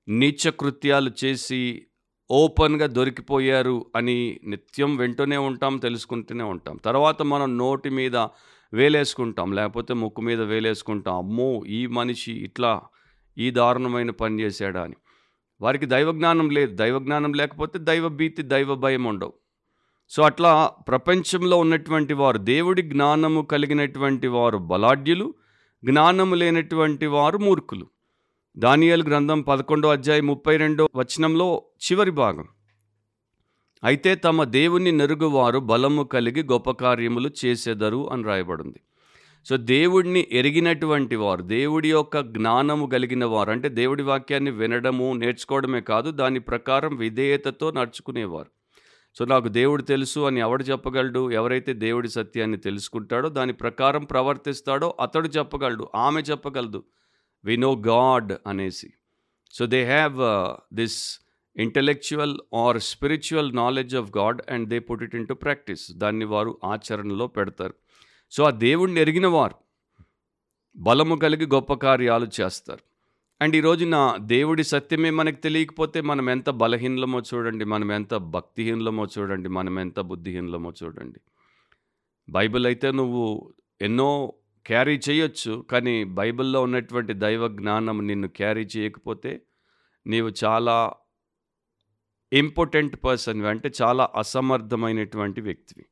నీచకృత్యాలు 0.07 1.11
చేసి 1.25 1.85
ఓపెన్గా 2.31 2.85
దొరికిపోయారు 2.85 3.85
అని 3.95 4.39
నిత్యం 4.43 4.97
వింటూనే 4.97 5.37
ఉంటాం 5.37 5.77
తెలుసుకుంటూనే 5.77 6.43
ఉంటాం. 6.43 6.77
తర్వాత 6.77 7.21
మనం 7.21 7.57
నోటి 7.57 7.89
మీద 7.89 8.15
వేలేసుకుంటాం 8.73 9.51
లేకపోతే 9.51 9.93
ముక్కు 9.93 10.21
మీద 10.21 10.41
వేలేసుకుంటాం 10.41 11.17
అమ్మో 11.17 11.63
ఈ 11.67 11.87
మనిషి 11.87 12.31
ఇట్లా 12.31 12.81
ఈ 13.37 13.51
దారుణమైన 13.51 14.11
పని 14.11 14.39
చేశాడా 14.39 14.83
అని. 14.83 14.95
వారికి 15.61 15.85
దైవజ్ఞానం 15.85 16.49
లేదు. 16.49 16.75
దైవజ్ఞానం 16.75 17.33
లేకపోతే 17.33 17.79
దైవ 17.79 18.07
భీతి 18.07 18.41
దైవ 18.41 18.75
భయం 18.75 19.03
ఉండవు. 19.03 19.33
సో 20.09 20.23
అట్లా 20.23 20.71
ప్రపంచంలో 20.87 21.57
ఉన్నటువంటి 21.57 22.13
వారు 22.13 22.37
దేవుడి 22.37 22.81
జ్ఞానము 22.81 23.41
కలిగినటువంటి 23.41 24.27
వారు 24.27 24.57
బలాఢ్యులు 24.57 25.33
జ్ఞానము 25.85 26.35
లేనటువంటి 26.35 27.05
వారు 27.05 27.37
మూర్ఖులు. 27.37 27.87
దానియల్ 28.57 29.03
గ్రంథం 29.03 29.41
పదకొండో 29.41 29.89
అధ్యాయం 29.89 30.27
ముప్పై 30.27 30.57
రెండో 30.57 30.89
వచనంలో 30.95 31.63
చివరి 31.77 32.11
భాగం. 32.11 32.47
అయితే 33.83 34.15
తమ 34.15 34.43
దేవుని 34.43 34.91
నెరుగువారు 34.91 35.59
బలము 35.59 36.03
కలిగి 36.03 36.43
గొప్ప 36.43 36.71
కార్యములు 36.71 37.29
చేసేదరు 37.45 38.11
అని 38.11 38.23
రాయబడింది. 38.23 38.79
సో 39.45 39.57
దేవుడిని 39.57 40.27
ఎరిగినటువంటి 40.31 41.15
వారు 41.15 41.41
దేవుడి 41.41 41.91
యొక్క 41.91 42.19
జ్ఞానము 42.19 42.85
కలిగిన 42.85 43.25
వారు 43.25 43.51
అంటే 43.51 43.69
దేవుడి 43.69 44.03
వాక్యాన్ని 44.03 44.51
వినడము 44.51 45.13
నేర్చుకోవడమే 45.13 45.81
కాదు 45.81 46.11
దాని 46.11 46.39
ప్రకారం 46.39 46.95
విధేయతతో 46.95 47.71
నడుచుకునేవారు. 47.71 48.49
సో 49.15 49.25
నాకు 49.25 49.47
దేవుడు 49.47 49.81
తెలుసు 49.81 50.19
అని 50.19 50.39
ఎవడు 50.39 50.63
చెప్పగలడు? 50.63 51.31
ఎవరైతే 51.31 51.73
దేవుడి 51.73 52.09
సత్యాన్ని 52.09 52.57
తెలుసుకుంటాడో 52.57 53.29
దాని 53.29 53.53
ప్రకారం 53.53 54.03
ప్రవర్తిస్తాడో 54.03 54.97
అతడు 55.01 55.27
చెప్పగలడు 55.27 55.89
ఆమె 55.95 56.21
చెప్పగలదు. 56.21 56.83
వి 57.45 57.57
నో 57.57 57.75
గాడ్ 57.75 58.33
అనేసి. 58.47 58.93
So 59.51 59.65
they 59.65 59.85
have 59.85 60.17
this 60.75 61.19
intellectual 61.57 62.37
or 62.53 62.79
spiritual 62.79 63.55
knowledge 63.55 63.95
of 63.95 64.17
God 64.17 64.41
and 64.49 64.69
they 64.69 64.79
put 64.79 65.03
it 65.03 65.15
into 65.27 65.33
practice 65.33 65.91
దాన్ని 65.91 66.25
వారు 66.25 66.57
ఆచరణలో 66.63 67.27
పెడతారు. 67.27 67.73
సో 68.31 68.43
ఆ 68.43 68.49
దేవుణ్ణి 68.49 69.01
ఎరిగిన 69.01 69.27
వారు 69.27 69.55
బలము 70.77 71.15
కలిగి 71.15 71.45
గొప్ప 71.45 71.73
కార్యాలు 71.73 72.27
చేస్తారు. 72.41 72.79
అండ్ 73.41 73.55
ఈరోజు 73.55 73.85
నా 73.85 74.17
దేవుడి 74.17 74.63
సత్యమే 74.63 75.09
మనకు 75.09 75.35
తెలియకపోతే 75.35 76.01
మనం 76.01 76.29
ఎంత 76.29 76.49
బలహీనలమో 76.49 77.19
చూడండి 77.19 77.65
మనం 77.65 77.91
ఎంత 77.91 78.13
భక్తిహీనలమో 78.13 79.07
చూడండి 79.19 79.49
మనం 79.49 79.79
ఎంత 79.79 79.99
బుద్ధిహీనలమో 79.99 80.73
చూడండి. 80.83 81.19
బైబిల్ 82.29 82.65
అయితే 82.65 82.91
నువ్వు 82.91 83.53
ఎన్నో 83.81 84.33
క్యారీ 84.65 84.99
చేయొచ్చు 85.09 85.65
కానీ 85.71 86.03
బైబిల్లో 86.03 86.61
ఉన్నటువంటి 86.61 87.13
దైవ 87.13 87.47
జ్ఞానం 87.47 88.07
నిన్ను 88.07 88.27
క్యారీ 88.27 88.67
చేయకపోతే 88.77 89.41
నీవు 90.07 90.33
చాలా 90.43 90.93
ఇంపార్టెంట్ 92.33 92.95
పర్సన్ 93.03 93.45
అంటే 93.45 93.71
చాలా 93.81 94.09
అసమర్థమైనటువంటి 94.15 95.41
వ్యక్తివి. 95.41 95.85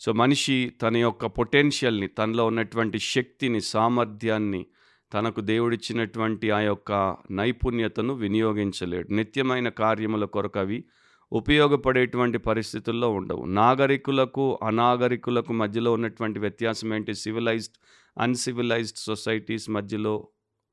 సో 0.00 0.12
మనిషి 0.12 0.72
తన 0.82 0.96
యొక్క 0.96 1.26
పొటెన్షియల్ని 1.26 2.06
తనలో 2.06 2.46
ఉన్నటువంటి 2.46 2.98
శక్తిని 2.98 3.60
సామర్థ్యాన్ని 3.60 4.66
తనకు 5.14 5.40
దేవుడిచ్చినటువంటి 5.40 6.50
ఆ 6.50 6.60
యొక్క 6.60 7.16
నైపుణ్యతను 7.30 8.14
వినియోగించలేడు. 8.14 9.14
నిత్యమైన 9.14 9.68
కార్యముల 9.68 10.24
కొరకు 10.24 10.58
అవి 10.58 10.84
ఉపయోగపడేటువంటి 11.32 12.38
పరిస్థితుల్లో 12.38 13.10
ఉండవు. 13.10 13.44
నాగరికులకు 13.44 14.58
అనాగరికులకు 14.62 15.52
మధ్యలో 15.52 15.92
ఉన్నటువంటి 15.92 16.38
వ్యత్యాసం 16.38 16.94
ఏంటి? 16.94 17.14
సివిలైజ్డ్ 17.14 17.74
అన్సివిలైజ్డ్ 18.18 18.98
సొసైటీస్ 18.98 19.70
మధ్యలో 19.70 20.28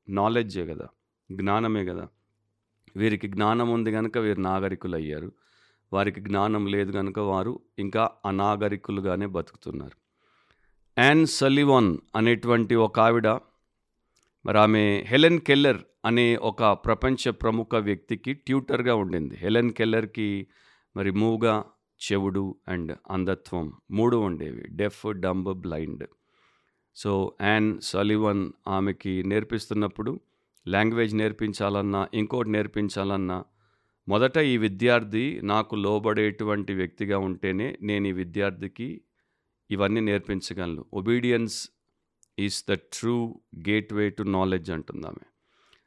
నాలెడ్జే 0.08 0.66
కదా? 0.66 0.88
జ్ఞానమే 1.32 1.84
కదా? 1.84 2.08
వీరికి 2.96 3.28
జ్ఞానం 3.28 3.70
ఉంది 3.70 3.92
కనుక 3.92 4.18
వీరు 4.18 4.40
నాగరికులు 4.40 4.96
అయ్యారు 4.96 5.32
వారికి 5.92 6.20
జ్ఞానం 6.20 6.66
లేదు 6.66 6.92
కనుక 6.92 7.18
వారు 7.18 7.60
ఇంకా 7.78 8.10
అనాగరికులుగానే 8.26 9.26
బతుకుతున్నారు. 9.26 10.00
యాన్ 11.00 11.26
సలివాన్ 11.26 11.98
అనేటువంటి 12.16 12.74
ఒక 12.74 13.00
ఆవిడ 13.00 13.26
మరి 14.46 14.58
ఆమె 14.58 15.04
హెలెన్ 15.06 15.40
కెల్లర్ 15.40 15.78
అనే 16.04 16.36
ఒక 16.36 16.62
ప్రపంచ 16.64 17.30
ప్రముఖ 17.30 17.74
వ్యక్తికి 17.74 18.32
ట్యూటర్గా 18.32 18.94
ఉండింది. 18.94 19.34
హెలెన్ 19.34 19.72
కెల్లర్కి 19.72 20.46
మరి 20.96 21.10
మూగ 21.10 21.62
చెవుడు 22.00 22.54
అండ్ 22.68 22.98
అంధత్వం 23.10 23.72
మూడు 23.90 24.16
ఉండేవి. 24.16 24.62
Deaf 24.70 25.12
dumb 25.12 25.60
blind. 25.60 26.08
So 26.96 27.32
Anne 27.42 27.80
Sullivan 27.80 28.52
ఆమెకి 28.68 29.22
నేర్పిస్తున్నప్పుడు 29.22 30.20
లాంగ్వేజ్ 30.68 31.14
నేర్పించాలన్నా 31.14 32.08
ఇంకోటి 32.14 32.50
నేర్పించాలన్నా 32.50 33.44
మొదట 34.08 34.38
ఈ 34.38 34.56
విద్యార్థి 34.56 35.40
నాకు 35.42 35.74
లోబడేటువంటి 35.74 36.74
వ్యక్తిగా 36.74 37.18
ఉంటేనే 37.18 37.78
నేను 37.82 38.06
ఈ 38.06 38.12
విద్యార్థికి 38.12 39.00
ఇవన్నీ 39.70 40.00
నేర్పించగలను. 40.00 40.84
Obedience 40.92 41.70
is 42.38 42.64
the 42.70 42.72
true 42.72 43.40
gateway 43.68 44.10
to 44.10 44.22
knowledge 44.22 44.70
అంటుంది 44.70 45.06
ఆమె 45.06 45.29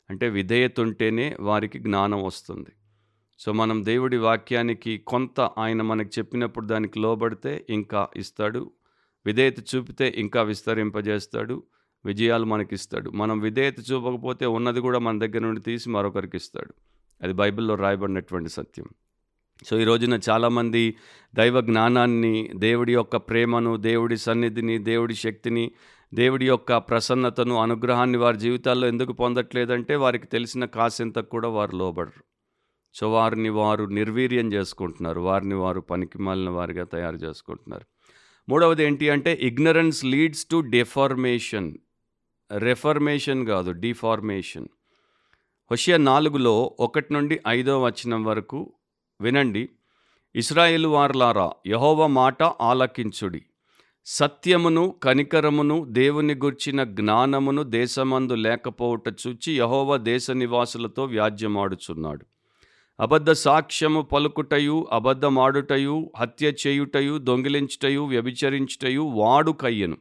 అంటే 0.10 0.30
విధేయత 0.30 0.80
ఉంటేనే 0.80 1.38
వారికి 1.40 1.80
జ్ఞానం 1.80 2.24
వస్తుంది. 2.24 2.70
సో 3.40 3.54
మనం 3.54 3.86
దేవుడి 3.86 4.18
వాక్యానికి 4.18 4.98
కొంత 4.98 5.42
ఆయన 5.42 5.82
మనకు 5.82 6.10
చెప్పినప్పుడు 6.20 6.66
దానికి 6.66 7.00
లోబడితే 7.00 7.66
ఇంకా 7.70 8.08
ఇస్తాడు. 8.16 8.72
విధేయత 9.26 9.76
చూపితే 9.76 10.14
ఇంకా 10.18 10.42
విస్తరింపజేస్తాడు. 10.42 11.64
విజయాలు 12.06 12.46
మనకిస్తాడు. 12.46 13.10
మనం 13.10 13.40
విధేయత 13.40 13.92
చూపకపోతే 13.92 14.46
ఉన్నది 14.46 14.80
కూడా 14.80 15.00
మన 15.00 15.20
దగ్గర 15.20 15.40
నుండి 15.40 15.62
తీసి 15.62 15.90
మరొకరికి 15.90 16.38
ఇస్తాడు. 16.38 16.74
అది 17.24 17.34
బైబిల్లో 17.34 17.76
రాయబడినటువంటి 17.76 18.50
సత్యం. 18.50 18.86
సో 19.66 19.80
ఈ 19.80 19.84
రోజున 19.84 20.20
చాలామంది 20.30 20.96
దైవ 21.36 21.62
జ్ఞానాన్ని 21.62 22.50
దేవుడి 22.56 22.94
యొక్క 22.94 23.16
ప్రేమను 23.16 23.78
దేవుడి 23.78 24.18
సన్నిధిని 24.18 24.78
దేవుడి 24.78 25.16
శక్తిని 25.16 25.72
దేవుడి 26.14 26.48
యొక్క 26.48 26.78
ప్రసన్నతను 26.78 27.56
అనుగ్రహాన్ని 27.56 28.18
వారి 28.18 28.38
జీవితాల్లో 28.38 28.88
ఎందుకు 28.88 29.14
పొందట్లేదంటే 29.14 29.96
వారికి 29.96 30.28
తెలిసిన 30.28 30.66
కాసింత 30.66 31.20
కూడా 31.20 31.50
వారు 31.50 31.76
లోబడరు. 31.76 32.24
సో 32.94 33.12
వారిని 33.12 33.50
వారు 33.50 33.84
నిర్వీర్యం 33.84 34.54
చేసుకుంటున్నారు. 34.54 35.20
వారిని 35.20 35.54
వారు 35.54 35.82
పనికి 35.82 36.20
మాలిన 36.20 36.50
వారిగా 36.50 36.84
తయారు 36.84 37.16
చేసుకుంటున్నారు. 37.16 37.86
మూడవది 38.50 38.84
ఏంటి 38.84 39.10
అంటే 39.10 39.40
ignorance 39.42 40.06
leads 40.06 40.46
to 40.46 40.60
deformation 40.60 41.78
reformation 42.58 43.46
కాదు 43.46 43.72
డిఫార్మేషన్ 43.72 44.68
హుషియా 45.72 45.98
నాలుగులో 45.98 46.76
ఒకటి 46.80 47.14
నుండి 47.14 47.40
ఐదో 47.48 47.82
వచనం 47.82 48.24
వరకు 48.24 48.74
వినండి. 49.22 49.70
ఇస్రాయేల్ 50.36 50.86
వార్లారా 50.86 51.52
యహోవ 51.68 52.08
మాట 52.08 52.44
ఆలకించుడి. 52.44 53.46
సత్యమును 54.06 54.96
కనికరమును 55.04 55.86
దేవుని 55.88 56.34
గుర్చిన 56.34 56.84
జ్ఞానమును 56.84 57.64
దేశమందు 57.64 58.34
లేకపోవుట 58.34 59.10
చూచి 59.10 59.58
యహోవ 59.58 59.98
దేశ 59.98 60.32
నివాసులతో 60.32 61.04
వ్యాజ్యమాడుచున్నాడు. 61.04 62.26
అబద్ధ 63.00 63.32
సాక్ష్యము 63.32 64.02
పలుకుటయు 64.02 64.88
అబద్ధమాడుటయు 64.92 66.12
హత్య 66.18 66.52
చేయుటయు 66.68 67.18
దొంగిలించుటయు 67.18 68.02
వ్యభిచరించుటయు 68.02 69.02
వాడు 69.02 69.52
కయ్యను 69.52 69.98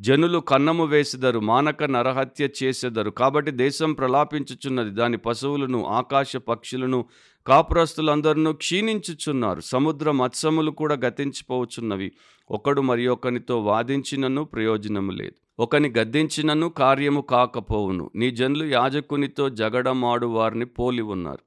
జనులు 0.00 0.38
కన్నము 0.38 0.84
వేసెదరు 0.84 1.40
మానక 1.40 1.84
నరహత్య 1.84 2.48
చేసెదరు. 2.62 3.10
కాబట్టి 3.10 3.50
దేశం 3.50 3.92
ప్రలాపించుచున్నది. 3.92 4.90
దాని 4.90 5.16
పశువులను 5.16 5.84
ఆకాశ 5.86 6.36
పక్షులను 6.36 7.04
కాపురస్తులందరినూ 7.46 8.52
క్షీణించుచున్నారు. 8.52 9.60
సముద్ర 9.60 10.10
మత్స్యములు 10.10 10.70
కూడా 10.70 10.94
గతించిపోవచ్చున్నవి 10.94 12.12
ఒకడు 12.50 12.80
మరి 12.80 13.06
ఒకనితో 13.06 13.60
వాదించినను 13.60 14.44
ప్రయోజనము 14.44 15.10
లేదు. 15.10 15.62
ఒకని 15.62 15.92
గద్దించినను 15.98 16.68
కార్యము 16.68 17.20
కాకపోవును. 17.20 18.10
నీ 18.16 18.30
జనులు 18.30 18.64
యాజకునితో 18.64 19.48
జగడమాడు 19.48 20.26
వారిని 20.26 20.64
పోలి 20.64 21.02
ఉన్నారు. 21.02 21.40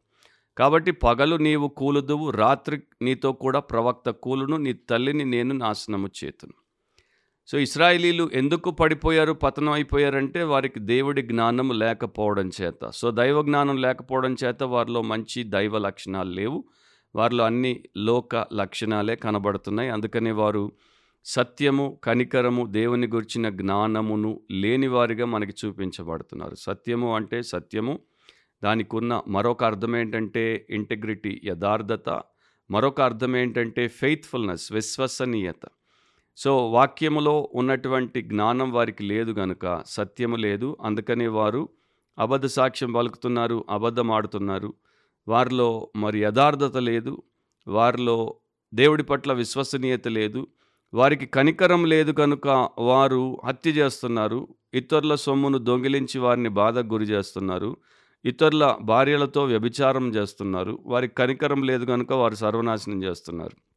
కాబట్టి 0.58 0.92
పగలు 0.92 1.36
నీవు 1.36 1.68
కూలుదువు 1.68 2.30
రాత్రి 2.30 2.82
నీతో 3.02 3.32
కూడా 3.32 3.60
ప్రవక్త 3.60 4.10
కూలును 4.10 4.58
నీ 4.58 4.74
తల్లిని 4.74 5.26
నేను 5.26 5.56
నాశనము 5.56 6.10
చేతును. 6.24 6.63
సో 7.48 7.60
ఇస్రాయిలీలు 7.60 8.30
ఎందుకు 8.34 8.72
పడిపోయారు 8.72 9.34
పతనం 9.34 9.70
అయిపోయారంటే 9.70 10.44
వారికి 10.44 10.80
దేవుడి 10.80 11.22
జ్ఞానము 11.22 11.74
లేకపోవడం 11.74 12.52
చేత. 12.62 12.90
సో 12.90 13.12
దైవ 13.12 13.42
జ్ఞానం 13.42 13.78
లేకపోవడం 13.78 14.36
చేత 14.44 14.64
వారిలో 14.64 15.02
మంచి 15.02 15.44
దైవ 15.44 15.78
లక్షణాలు 15.78 16.30
లేవు. 16.30 16.64
వారిలో 17.16 17.44
అన్ని 17.44 17.84
లోక 17.98 18.36
లక్షణాలే 18.36 19.16
కనబడుతున్నాయి. 19.16 19.90
అందుకనే 19.90 20.32
వారు 20.32 20.72
సత్యము 21.26 22.00
కనికరము 22.04 22.66
దేవుని 22.66 23.08
గురించిన 23.08 23.50
జ్ఞానమును 23.50 24.42
లేనివారిగా 24.52 25.26
మనకి 25.26 25.54
చూపించబడుతున్నారు. 25.66 26.56
సత్యము 26.56 27.16
అంటే 27.16 27.42
సత్యము. 27.42 28.00
దానికి 28.64 28.96
ఉన్న 28.96 29.22
మరొక 29.28 29.64
అర్థం 29.64 29.96
ఏంటంటే 29.96 30.66
ఇంటిగ్రిటీ 30.70 31.42
యథార్థత. 31.46 32.22
మరొక 32.72 33.02
అర్థం 33.02 33.36
ఏంటంటే 33.36 33.88
ఫెయిత్ఫుల్నెస్ 33.88 34.74
విశ్వసనీయత. 34.74 35.68
సో 36.38 36.72
వాక్యములో 36.72 37.50
ఉన్నటువంటి 37.54 38.22
జ్ఞానం 38.22 38.72
వారికి 38.72 39.04
లేదు 39.04 39.32
గనుక 39.32 39.84
సత్యము 39.86 40.36
లేదు. 40.36 40.78
అందుకనే 40.82 41.28
వారు 41.28 41.70
అబద్ధ 42.20 42.46
సాక్ష్యం 42.46 42.92
పలుకుతున్నారు 42.92 43.66
అబద్ధం 43.70 44.12
ఆడుతున్నారు. 44.12 44.74
వారిలో 45.28 45.88
మరి 45.96 46.20
యథార్థత 46.22 46.78
లేదు. 46.78 47.24
వారిలో 47.68 48.36
దేవుడి 48.74 49.04
పట్ల 49.04 49.34
విశ్వసనీయత 49.34 50.08
లేదు. 50.08 50.48
వారికి 50.94 51.26
కనికరం 51.26 51.86
లేదు 51.86 52.12
కనుక 52.12 52.70
వారు 52.80 53.38
హత్య 53.46 53.70
చేస్తున్నారు. 53.70 54.48
ఇతరుల 54.74 55.16
సొమ్మును 55.16 55.58
దొంగిలించి 55.58 56.20
వారిని 56.20 56.50
బాధకు 56.50 56.94
గురి 56.94 57.06
చేస్తున్నారు. 57.06 57.78
ఇతరుల 58.26 58.78
భార్యలతో 58.82 59.44
వ్యభిచారం 59.44 60.10
చేస్తున్నారు. 60.10 60.80
వారికి 60.86 61.16
కనికరం 61.16 61.64
లేదు 61.64 61.86
కనుక 61.86 62.14
వారు 62.14 62.36
సర్వనాశనం 62.36 63.04
చేస్తున్నారు. 63.04 63.73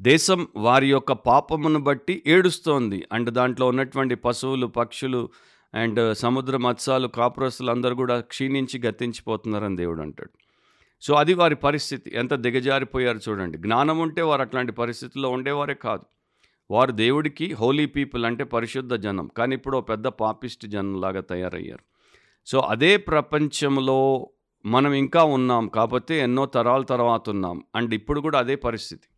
దేశం 0.00 0.48
వారి 0.56 0.90
యొక్క 0.90 1.12
పాపమును 1.12 1.78
బట్టి 1.78 2.22
ఏడుస్తోంది. 2.26 3.04
అండ్ 3.12 3.30
దాంట్లో 3.30 3.66
ఉన్నటువంటి 3.66 4.14
పశువులు 4.14 4.66
పక్షులు 4.66 5.28
అండ్ 5.74 6.16
సముద్ర 6.16 6.56
మత్స్యాలు 6.56 7.08
కాపురస్తులు 7.08 7.70
అందరూ 7.70 7.94
కూడా 7.94 8.20
క్షీణించి 8.20 8.80
గతించిపోతున్నారని 8.86 9.76
దేవుడు 9.76 10.02
అంటాడు. 10.02 10.38
సో 11.02 11.14
అది 11.14 11.34
వారి 11.34 11.54
పరిస్థితి. 11.54 12.12
ఎంత 12.14 12.34
దిగజారిపోయారు 12.34 13.18
చూడండి. 13.28 13.58
జ్ఞానం 13.58 13.98
ఉంటే 13.98 14.22
వారు 14.22 14.40
అట్లాంటి 14.40 14.72
పరిస్థితుల్లో 14.72 15.30
ఉండేవారే 15.30 15.74
కాదు. 15.74 16.02
వారు 16.70 16.92
దేవుడికి 16.92 17.52
హోలీ 17.52 17.86
పీపుల్ 17.86 18.24
అంటే 18.24 18.44
పరిశుద్ధ 18.44 18.94
జనం. 18.94 19.30
కానీ 19.36 19.56
ఇప్పుడు 19.56 19.76
ఓ 19.76 19.80
పెద్ద 19.80 20.06
పాపిస్ట్ 20.06 20.66
జనంలాగా 20.66 21.20
తయారయ్యారు. 21.20 21.84
సో 22.46 22.58
అదే 22.58 22.96
ప్రపంచంలో 22.96 24.30
మనం 24.66 24.92
ఇంకా 24.92 25.24
ఉన్నాం. 25.24 25.68
కాకపోతే 25.68 26.20
ఎన్నో 26.20 26.46
తరాల 26.46 26.82
తర్వాత 26.82 27.30
ఉన్నాం. 27.30 27.62
అండ్ 27.74 27.94
ఇప్పుడు 27.94 28.20
కూడా 28.20 28.38
అదే 28.38 28.54
పరిస్థితి. 28.54 29.08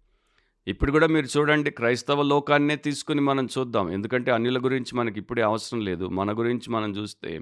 ఇప్పుడు 0.69 0.93
కూడా 0.93 1.07
మీరు 1.07 1.39
చూడండి 1.39 1.71
క్రైస్తవ 1.71 2.23
లోకాన్నే 2.23 2.77
తీసుకుని 2.77 3.21
మనం 3.21 3.49
చూద్దాం. 3.59 3.91
ఎందుకంటే 3.91 4.31
అన్యుల 4.31 4.59
గురించి 4.59 4.95
మనకి 4.95 5.21
ఇప్పుడే 5.21 5.43
అవసరం 5.43 5.81
లేదు. 5.81 6.09
మన 6.09 6.39
గురించి 6.39 6.71
మనం 6.71 6.97
చూస్తే 6.97 7.41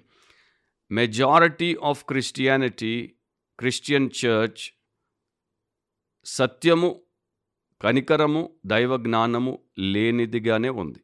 majority 0.91 1.77
of 1.85 2.05
Christianity 2.05 3.13
Christian 3.59 4.11
church 4.27 4.79
సత్యము 6.25 7.01
కనికరము 7.83 8.51
దైవ 8.67 8.97
జ్ఞానము 8.97 9.59
లేనిదిగానే 9.79 10.69
ఉంది. 10.69 10.99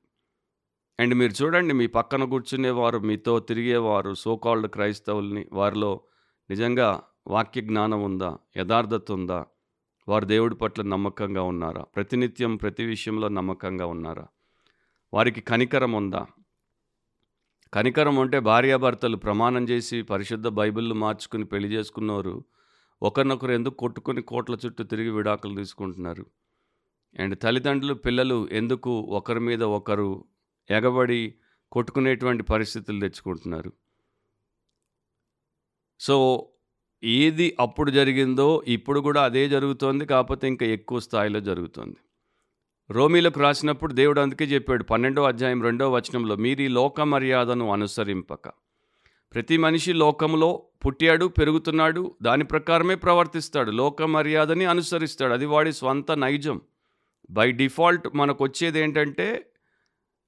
అండ్ 1.00 1.14
మీరు 1.14 1.44
చూడండి 1.44 1.74
మీ 1.74 1.86
పక్కన 1.86 2.24
కూర్చునేవారు 2.24 2.98
మీతో 2.98 3.38
తిరిగేవారు 3.38 4.14
సోకాల్డ్ 4.14 4.66
క్రైస్తవుల్ని 4.66 5.48
వారిలో 5.52 6.00
నిజంగా 6.50 7.02
వాక్య 7.26 7.60
జ్ఞానం 7.60 8.02
ఉందా 8.02 8.38
యథార్థత 8.56 9.12
ఉందా? 9.12 9.44
వారు 10.08 10.24
దేవుడి 10.24 10.54
పట్ల 10.54 10.82
నమ్మకంగా 10.82 11.42
ఉన్నారా? 11.42 11.82
ప్రతినిత్యం 11.82 12.56
ప్రతి 12.56 12.84
విషయంలో 12.84 13.28
నమ్మకంగా 13.28 13.86
ఉన్నారా? 13.86 14.26
వారికి 15.14 15.40
కనికరం 15.40 15.92
ఉందా? 15.92 16.26
కనికరం 17.74 18.18
అంటే 18.18 18.38
భార్యాభర్తలు 18.38 19.16
ప్రమాణం 19.16 19.64
చేసి 19.64 20.02
పరిశుద్ధ 20.02 20.48
బైబిళ్ళు 20.48 20.94
మార్చుకుని 20.94 21.44
పెళ్ళి 21.44 21.68
చేసుకున్నవారు 21.68 22.44
ఒకరినొకరు 23.02 23.52
ఎందుకు 23.52 23.74
కొట్టుకుని 23.74 24.22
కోట్ల 24.22 24.58
చుట్టూ 24.66 24.84
తిరిగి 24.84 25.10
విడాకులు 25.10 25.56
తీసుకుంటున్నారు? 25.56 26.26
అండ్ 27.18 27.38
తల్లిదండ్రులు 27.38 27.94
పిల్లలు 27.94 28.48
ఎందుకు 28.52 29.00
ఒకరి 29.00 29.40
మీద 29.40 29.62
ఒకరు 29.62 30.24
ఎగబడి 30.70 31.34
కొట్టుకునేటువంటి 31.72 32.42
పరిస్థితులు 32.42 33.00
తెచ్చుకుంటున్నారు? 33.00 33.72
సో 36.00 36.48
ఏది 37.04 37.56
అప్పుడు 37.60 37.90
జరిగిందో 37.90 38.62
ఇప్పుడు 38.68 39.00
కూడా 39.00 39.22
అదే 39.22 39.48
జరుగుతోంది 39.48 40.06
కాకపోతే 40.06 40.48
ఇంకా 40.48 40.66
ఎక్కువ 40.66 41.00
స్థాయిలో 41.00 41.40
జరుగుతోంది. 41.40 41.96
రోమీలకు 42.90 43.40
రాసినప్పుడు 43.40 43.92
దేవుడు 43.92 44.20
అందుకే 44.20 44.44
చెప్పాడు 44.44 44.84
పన్నెండో 44.84 45.22
అధ్యాయం 45.22 45.62
రెండో 45.62 45.90
వచనంలో 45.90 46.36
మీరీ 46.36 46.68
లోక 46.68 47.00
మర్యాదను 47.00 47.72
అనుసరింపక. 47.72 48.48
ప్రతి 49.34 49.56
మనిషి 49.56 49.92
లోకంలో 49.92 50.62
పుట్టాడు 50.86 51.26
పెరుగుతున్నాడు 51.26 52.14
దాని 52.22 52.44
ప్రకారమే 52.44 52.94
ప్రవర్తిస్తాడు 52.94 53.70
లోక 53.70 54.02
మర్యాదని 54.02 54.64
అనుసరిస్తాడు 54.64 55.32
అది 55.32 55.46
వాడి 55.46 55.72
స్వంత 55.72 56.12
నైజం. 56.12 56.60
బై 57.30 57.52
డిఫాల్ట్ 57.52 58.08
మనకు 58.14 58.44
వచ్చేది 58.44 58.78
ఏంటంటే 58.78 59.46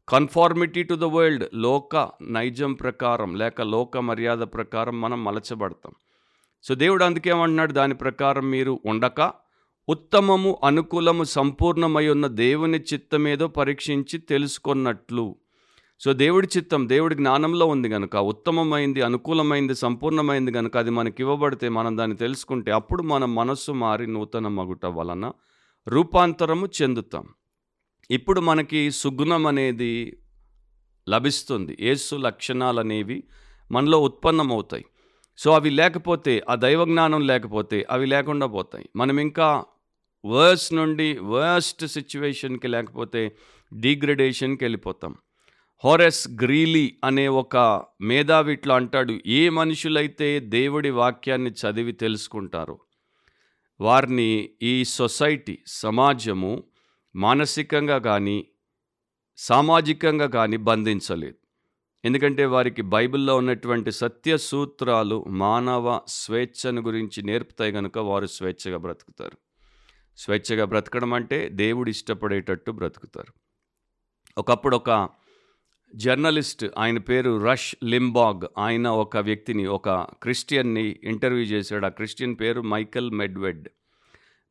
కన్ఫార్మిటీ 0.09 0.83
టు 0.83 0.95
ద 0.95 1.05
వరల్డ్ 1.05 1.45
లోక 1.55 2.11
నైజం 2.23 2.73
ప్రకారం 2.73 3.35
లేక 3.35 3.63
లోక 3.63 3.99
మర్యాద 3.99 4.39
ప్రకారం 4.39 5.01
మనం 5.01 5.25
మలచబడతాం. 5.25 5.93
సో 6.69 6.75
దేవుడు 6.75 7.05
అందుకేమంటున్నాడు 7.05 7.73
దాని 7.73 7.95
ప్రకారం 7.95 8.51
మీరు 8.51 8.81
ఉండక 8.87 9.33
ఉత్తమము 9.89 10.61
అనుకూలము 10.65 11.25
సంపూర్ణమై 11.25 12.09
ఉన్న 12.09 12.27
దేవుని 12.27 12.79
చిత్తమేదో 12.79 13.49
పరీక్షించి 13.49 14.19
తెలుసుకున్నట్లు. 14.19 15.37
సో 16.01 16.13
దేవుడి 16.13 16.49
చిత్తం 16.57 16.89
దేవుడి 16.89 17.15
జ్ఞానంలో 17.15 17.67
ఉంది 17.67 17.89
కనుక 17.89 18.17
ఉత్తమమైంది 18.17 19.03
అనుకూలమైంది 19.03 19.75
సంపూర్ణమైంది 19.75 20.53
కనుక 20.53 20.77
అది 20.77 20.91
మనకి 20.91 21.23
ఇవ్వబడితే 21.23 21.69
మనం 21.69 21.99
దాన్ని 21.99 22.17
తెలుసుకుంటే 22.17 22.73
అప్పుడు 22.73 23.03
మన 23.03 23.25
మనస్సు 23.25 23.73
మారి 23.73 24.07
నూతన 24.07 24.49
మగుట 24.49 24.87
వలన 24.87 25.33
రూపాంతరము 25.89 26.69
చెందుతాం. 26.83 27.29
ఇప్పుడు 28.11 28.41
మనకి 28.41 28.91
సుగుణం 28.91 29.47
అనేది 29.47 30.19
లభిస్తుంది. 31.09 31.77
ఏసు 31.81 32.17
లక్షణాలు 32.17 32.81
అనేవి 32.81 33.25
మనలో 33.71 34.03
ఉత్పన్నమవుతాయి. 34.03 34.85
సో 35.39 35.53
అవి 35.53 35.71
లేకపోతే 35.71 36.43
ఆ 36.49 36.55
దైవ 36.55 36.85
జ్ఞానం 36.85 37.27
లేకపోతే 37.27 37.87
అవి 37.91 38.07
లేకుండా 38.07 38.47
పోతాయి. 38.47 38.89
మనం 38.97 39.21
ఇంకా 39.21 39.65
వర్స్ 40.27 40.75
నుండి 40.75 41.19
వర్స్ట్ 41.19 41.87
సిచ్యువేషన్కి 41.87 42.69
లేకపోతే 42.69 43.37
డీగ్రేడేషన్కి 43.75 44.65
వెళ్ళిపోతాం. 44.65 45.17
హోరెస్ 45.85 46.29
గ్రీలీ 46.43 46.97
అనే 47.05 47.29
ఒక 47.29 47.85
మేధావిట్లో 48.01 48.75
అంటాడు 48.75 49.19
ఏ 49.27 49.49
మనుషులైతే 49.49 50.41
దేవుడి 50.41 50.91
వాక్యాన్ని 50.91 51.51
చదివి 51.51 51.93
తెలుసుకుంటారో 51.93 52.79
వారిని 53.81 54.51
ఈ 54.63 54.85
సొసైటీ 54.85 55.59
సమాజము 55.67 56.65
మానసికంగా 57.17 57.99
కానీ 57.99 58.47
సామాజికంగా 59.37 60.27
కానీ 60.27 60.57
బంధించలేదు. 60.57 61.46
ఎందుకంటే 62.07 62.45
వారికి 62.45 62.83
బైబిల్లో 62.83 63.37
ఉన్నటువంటి 63.37 63.93
సత్య 63.93 64.37
సూత్రాలు 64.37 65.25
మానవ 65.29 66.01
స్వేచ్ఛను 66.09 66.83
గురించి 66.83 67.23
నేర్పుతాయి 67.23 67.73
కనుక 67.73 67.99
వారు 67.99 68.27
స్వేచ్ఛగా 68.27 68.77
బ్రతుకుతారు. 68.77 69.39
స్వేచ్ఛగా 70.17 70.65
బ్రతకడం 70.65 71.15
అంటే 71.15 71.49
దేవుడు 71.49 71.91
ఇష్టపడేటట్టు 71.91 72.71
బ్రతుకుతారు. 72.71 73.33
ఒకప్పుడు 74.39 74.77
ఒక 74.77 75.09
జర్నలిస్ట్ 75.95 76.67
ఆయన 76.79 76.99
పేరు 76.99 77.45
రష్ 77.45 77.75
లింబాగ్ 77.85 78.47
ఆయన 78.59 78.89
ఒక 78.89 79.17
వ్యక్తిని 79.17 79.67
ఒక 79.67 79.89
క్రిస్టియన్ని 79.91 80.97
ఇంటర్వ్యూ 81.05 81.45
చేశాడు. 81.45 81.87
ఆ 81.87 81.89
క్రిస్టియన్ 81.89 82.37
పేరు 82.41 82.61
Michael 82.61 83.11
Medved. 83.11 83.69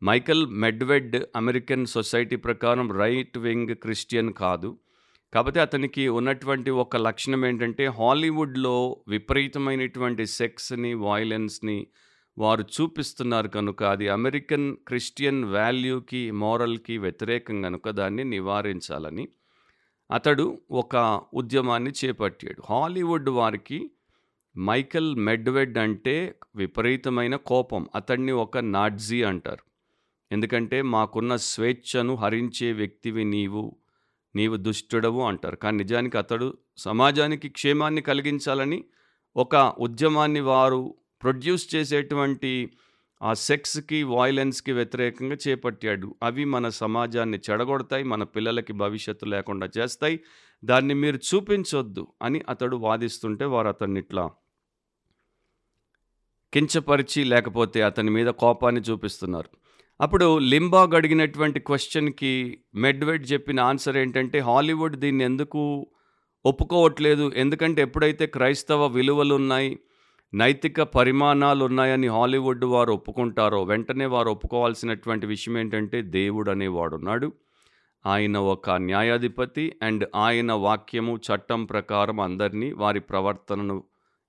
Michael 0.03 0.47
Medved 0.47 1.15
American 1.35 1.85
society 1.85 2.35
ప్రకారం 2.35 2.91
రైట్ 2.91 3.37
వింగ్ 3.37 3.75
క్రిస్టియన్ 3.75 4.33
కాదు. 4.33 4.79
కాకపోతే 5.35 5.59
అతనికి 5.59 6.07
ఉన్నటువంటి 6.07 6.71
ఒక 6.71 6.97
లక్షణం 6.97 7.45
ఏంటంటే 7.45 7.85
హాలీవుడ్లో 7.85 9.03
విపరీతమైనటువంటి 9.07 10.25
సెక్స్ని 10.25 10.93
వాయిలెన్స్ని 10.93 11.87
వారు 12.37 12.61
చూపిస్తున్నారు 12.61 13.47
కనుక 13.47 13.83
అది 13.83 14.07
అమెరికన్ 14.07 14.77
క్రిస్టియన్ 14.87 15.45
వాల్యూకి 15.45 16.31
మోరల్కి 16.31 16.97
వ్యతిరేకం 16.97 17.61
కనుక 17.61 17.89
దాన్ని 17.89 18.23
నివారించాలని 18.23 19.27
అతడు 20.11 20.61
ఒక 20.71 21.21
ఉద్యమాన్ని 21.33 21.91
చేపట్టాడు. 22.05 22.63
హాలీవుడ్ 22.69 23.29
వారికి 23.29 23.91
మైకల్ 24.57 25.15
మెడ్వెడ్ 25.15 25.77
అంటే 25.77 26.35
విపరీతమైన 26.55 27.35
కోపం. 27.35 27.89
అతన్ని 27.95 28.31
ఒక 28.31 28.57
నాడ్జీ 28.57 29.23
అంటారు. 29.23 29.63
ఎందుకంటే 30.31 30.81
మాకున్న 30.81 31.35
స్వేచ్ఛను 31.35 32.15
హరించే 32.15 32.71
వ్యక్తివి 32.71 33.23
నీవు. 33.23 33.77
నీవు 34.35 34.55
దుష్టుడవు 34.57 35.21
అంటారు 35.27 35.55
కానీ 35.55 35.77
నిజానికి 35.77 36.17
అతడు 36.17 36.47
సమాజానికి 36.77 37.49
క్షేమాన్ని 37.49 38.01
కలిగించాలని 38.01 38.79
ఒక 39.35 39.55
ఉద్యమాన్ని 39.79 40.41
వారు 40.45 40.81
ప్రొడ్యూస్ 41.21 41.65
చేసేటువంటి 41.75 42.51
ఆ 43.21 43.31
సెక్స్‌కి, 43.41 43.99
వాయిలెన్స్కి 44.11 44.71
వ్యతిరేకంగా 44.73 45.37
చేపట్టాడు. 45.45 46.07
అవి 46.23 46.43
మన 46.45 46.69
సమాజాన్ని 46.79 47.39
చెడగొడతాయి. 47.47 48.03
మన 48.03 48.23
పిల్లలకి 48.33 48.73
భవిష్యత్తు 48.75 49.25
లేకుండా 49.25 49.67
చేస్తాయి. 49.77 50.17
దాన్ని 50.63 50.93
మీరు 50.95 51.19
చూపించొద్దు 51.29 52.05
అని 52.21 52.41
అతడు 52.49 52.75
వాదిస్తుంటే 52.85 53.45
వారు 53.45 53.67
అతన్నిట్లా 53.67 54.25
కించపరిచి 56.53 57.23
లేకపోతే 57.23 57.81
అతని 57.81 58.09
మీద 58.09 58.29
కోపాన్ని 58.41 58.81
చూపిస్తున్నారు. 58.81 59.49
అప్పుడు 60.01 60.38
లింబాగ్ 60.38 60.95
అడిగినటువంటి 60.95 61.60
క్వశ్చన్కి 61.60 62.58
మెడ్వెడ్ 62.75 63.31
చెప్పిన 63.31 63.60
ఆన్సర్ 63.60 63.97
ఏంటంటే, 63.97 64.39
హాలీవుడ్ 64.39 64.95
దీన్ని 64.95 65.23
ఎందుకు 65.23 65.88
ఒప్పుకోవట్లేదు. 66.45 67.31
ఎందుకంటే 67.36 67.81
ఎప్పుడైతే 67.81 68.25
క్రైస్తవ 68.25 68.88
విలువలు 68.88 69.36
ఉన్నాయి 69.36 69.79
నైతిక 70.34 70.81
పరిమాణాలు 70.81 71.65
ఉన్నాయని 71.65 72.08
హాలీవుడ్ 72.08 72.65
వారు 72.65 72.93
ఒప్పుకుంటారో, 72.93 73.63
వెంటనే 73.63 74.05
వారు 74.05 74.29
ఒప్పుకోవాల్సినటువంటి 74.29 75.27
విషయం 75.27 75.58
ఏంటంటే, 75.58 76.01
దేవుడనేవాడున్నాడు. 76.01 77.34
ఆయన 78.05 78.38
ఒక 78.38 78.69
న్యాయాధిపతి 78.69 79.73
అండ్ 79.84 80.08
ఆయన 80.15 80.53
వాక్యము, 80.53 81.17
చట్టం 81.17 81.65
ప్రకారం 81.65 82.19
అందరినీ 82.19 82.71
వారి 82.71 82.99
ప్రవర్తనను 82.99 83.84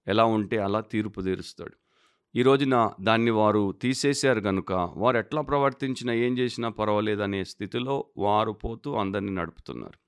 ఎలా 0.09 0.25
ఉంటే 0.25 0.57
అలా 0.59 0.81
తీర్పు 0.81 1.21
తీరుస్తాడు. 1.21 1.86
ఈ 2.35 2.43
రోజున 2.43 2.91
దాన్ని 3.01 3.31
వారు 3.31 3.73
తీసేశారు 3.83 4.41
గనుక, 4.41 4.73
వారు 4.97 5.17
ఎట్లా 5.17 5.43
ప్రవర్తించినా, 5.43 6.13
ఏం 6.13 6.39
చేసినా 6.39 6.69
పర్వాలేదనే 6.69 7.45
స్థితిలో 7.45 8.05
వారు 8.17 8.53
పోతూ 8.53 8.95
అందరిని 8.95 9.35
నడుపుతున్నారు. 9.35 10.07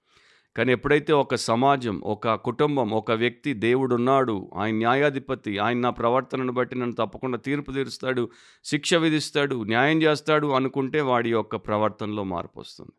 కానీ 0.56 0.72
ఎప్పుడైతే 0.72 1.12
ఒక 1.12 1.34
సమాజం, 1.34 2.00
ఒక 2.04 2.34
కుటుంబం, 2.34 2.90
ఒక 2.90 3.12
వ్యక్తి 3.12 3.52
దేవుడున్నాడు, 3.52 4.50
ఆయన 4.56 4.74
న్యాయాధిపతి, 4.74 5.58
ఆయన 5.58 5.78
నా 5.78 5.90
ప్రవర్తనను 5.90 6.52
బట్టి 6.52 6.78
నన్ను 6.78 6.96
తప్పకుండా 6.96 7.38
తీర్పు 7.38 7.72
తీరుస్తాడు, 7.72 8.30
శిక్ష 8.64 8.94
విధిస్తాడు, 8.94 9.62
న్యాయం 9.62 10.02
చేస్తాడు 10.02 10.46
అనుకుంటే 10.46 11.00
వాడి 11.00 11.30
యొక్క 11.30 11.56
ప్రవర్తనలో 11.56 12.24
మార్పొస్తుంది. 12.24 12.92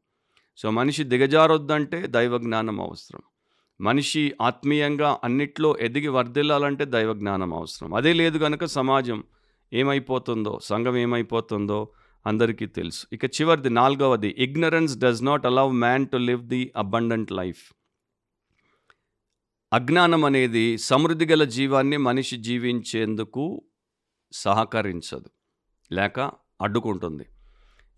సో, 0.57 0.71
మనిషి 0.71 1.03
దిగజారొద్దంటే 1.03 2.07
దైవ 2.07 2.37
జ్ఞానం 2.37 2.81
అవసరం. 2.81 3.21
మనిషి 3.81 4.33
ఆత్మీయంగా 4.41 5.19
అన్నిట్లో 5.23 5.77
ఎదిగి 5.81 6.07
వర్ధిల్లాలంటే 6.07 6.85
దైవ 6.85 7.13
జ్ఞానం 7.13 7.53
అవసరం. 7.53 7.93
అదే 7.93 8.13
లేదు 8.13 8.37
కనుక 8.37 8.65
సమాజం 8.65 9.23
ఏమైపోతుందో, 9.73 10.59
సంఘం 10.63 10.97
ఏమైపోతుందో 10.97 11.89
అందరికీ 12.25 12.65
తెలుసు. 12.65 13.07
ఇక 13.13 13.25
చివరిది 13.25 13.69
నాలుగవది 13.69 14.35
ignorance 14.37 14.97
does 14.97 15.23
not 15.23 15.45
allow 15.45 15.69
man 15.71 16.07
to 16.07 16.17
live 16.17 16.43
the 16.43 16.71
abundant 16.77 17.31
life. 17.31 17.73
అజ్ఞానం 19.73 20.25
అనేది 20.25 20.77
సమృద్ధి 20.77 21.25
గల 21.25 21.43
జీవాన్ని 21.43 21.97
మనిషి 21.97 22.37
జీవించేందుకు 22.37 23.63
సహకరించదు. 24.31 25.29
లేక 25.91 26.19
అడ్డుకుంటుంది. 26.61 27.25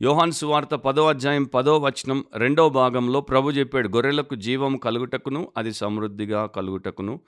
యోహాన్ 0.04 0.32
సువార్త 0.32 0.68
పదో 0.68 1.08
అధ్యాయం 1.08 1.44
పదో 1.44 1.78
వచనం 1.78 2.26
రెండో 2.36 2.70
భాగంలో 2.70 3.22
ప్రభు 3.22 3.52
చెప్పాడు, 3.52 3.88
గొర్రెలకు 3.88 4.36
జీవం 4.36 4.78
కలుగుటకును, 4.78 5.52
అది 5.58 5.74
సమృద్ధిగా 5.74 6.46
కలుగుటకును 6.46 7.22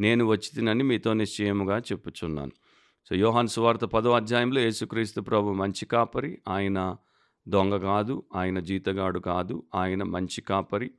నేను 0.00 0.24
వచ్చినని 0.24 0.84
మీతో 0.84 1.12
నిశ్చయముగా 1.12 1.78
చెప్పుచున్నాను. 1.78 2.50
సో, 3.08 3.16
యోహాన్ 3.16 3.48
సువార్త 3.48 3.84
పదో 3.84 4.12
అధ్యాయంలో 4.12 4.60
యేసుక్రీస్తు 4.60 5.20
ప్రభు 5.20 5.52
మంచి 5.52 5.86
కాపరి. 5.86 6.38
ఆయన 6.48 6.96
దొంగ 7.48 7.76
కాదు, 7.76 8.22
ఆయన 8.34 8.58
జీతగాడు 8.58 9.18
కాదు, 9.18 9.62
ఆయన 9.74 10.02
మంచి 10.02 10.40
కాపరి. 10.40 10.90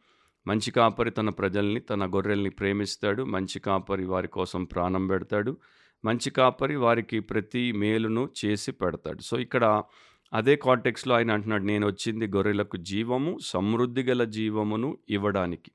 మంచి 0.47 0.71
కాపరి 0.71 1.11
తన 1.11 1.29
ప్రజల్ని, 1.29 1.79
తన 1.79 2.05
గొర్రెల్ని 2.05 2.49
ప్రేమిస్తాడు. 2.49 3.23
మంచి 3.23 3.59
కాపరి 3.59 4.05
వారి 4.05 4.27
కోసం 4.27 4.63
ప్రాణం 4.63 5.07
పెడతాడు. 5.07 5.57
మంచి 6.05 6.29
కాపరి 6.29 6.75
వారికి 6.75 7.19
ప్రతి 7.19 7.71
మేలును 7.71 8.29
చేసి 8.45 8.71
పెడతాడు. 8.71 9.21
సో, 9.21 9.39
ఇక్కడ 9.39 9.83
అదే 10.33 10.55
కాంటెక్స్‌లో 10.55 11.15
ఆయన 11.15 11.31
అంటున్నాడు, 11.31 11.63
నేను 11.63 11.87
వచ్చింది 11.87 12.27
గొర్రెలకు 12.27 12.77
జీవము, 12.77 13.37
సమృద్ధి 13.41 14.03
గల 14.03 14.23
జీవమును 14.23 14.97
ఇవ్వడానికి. 15.09 15.71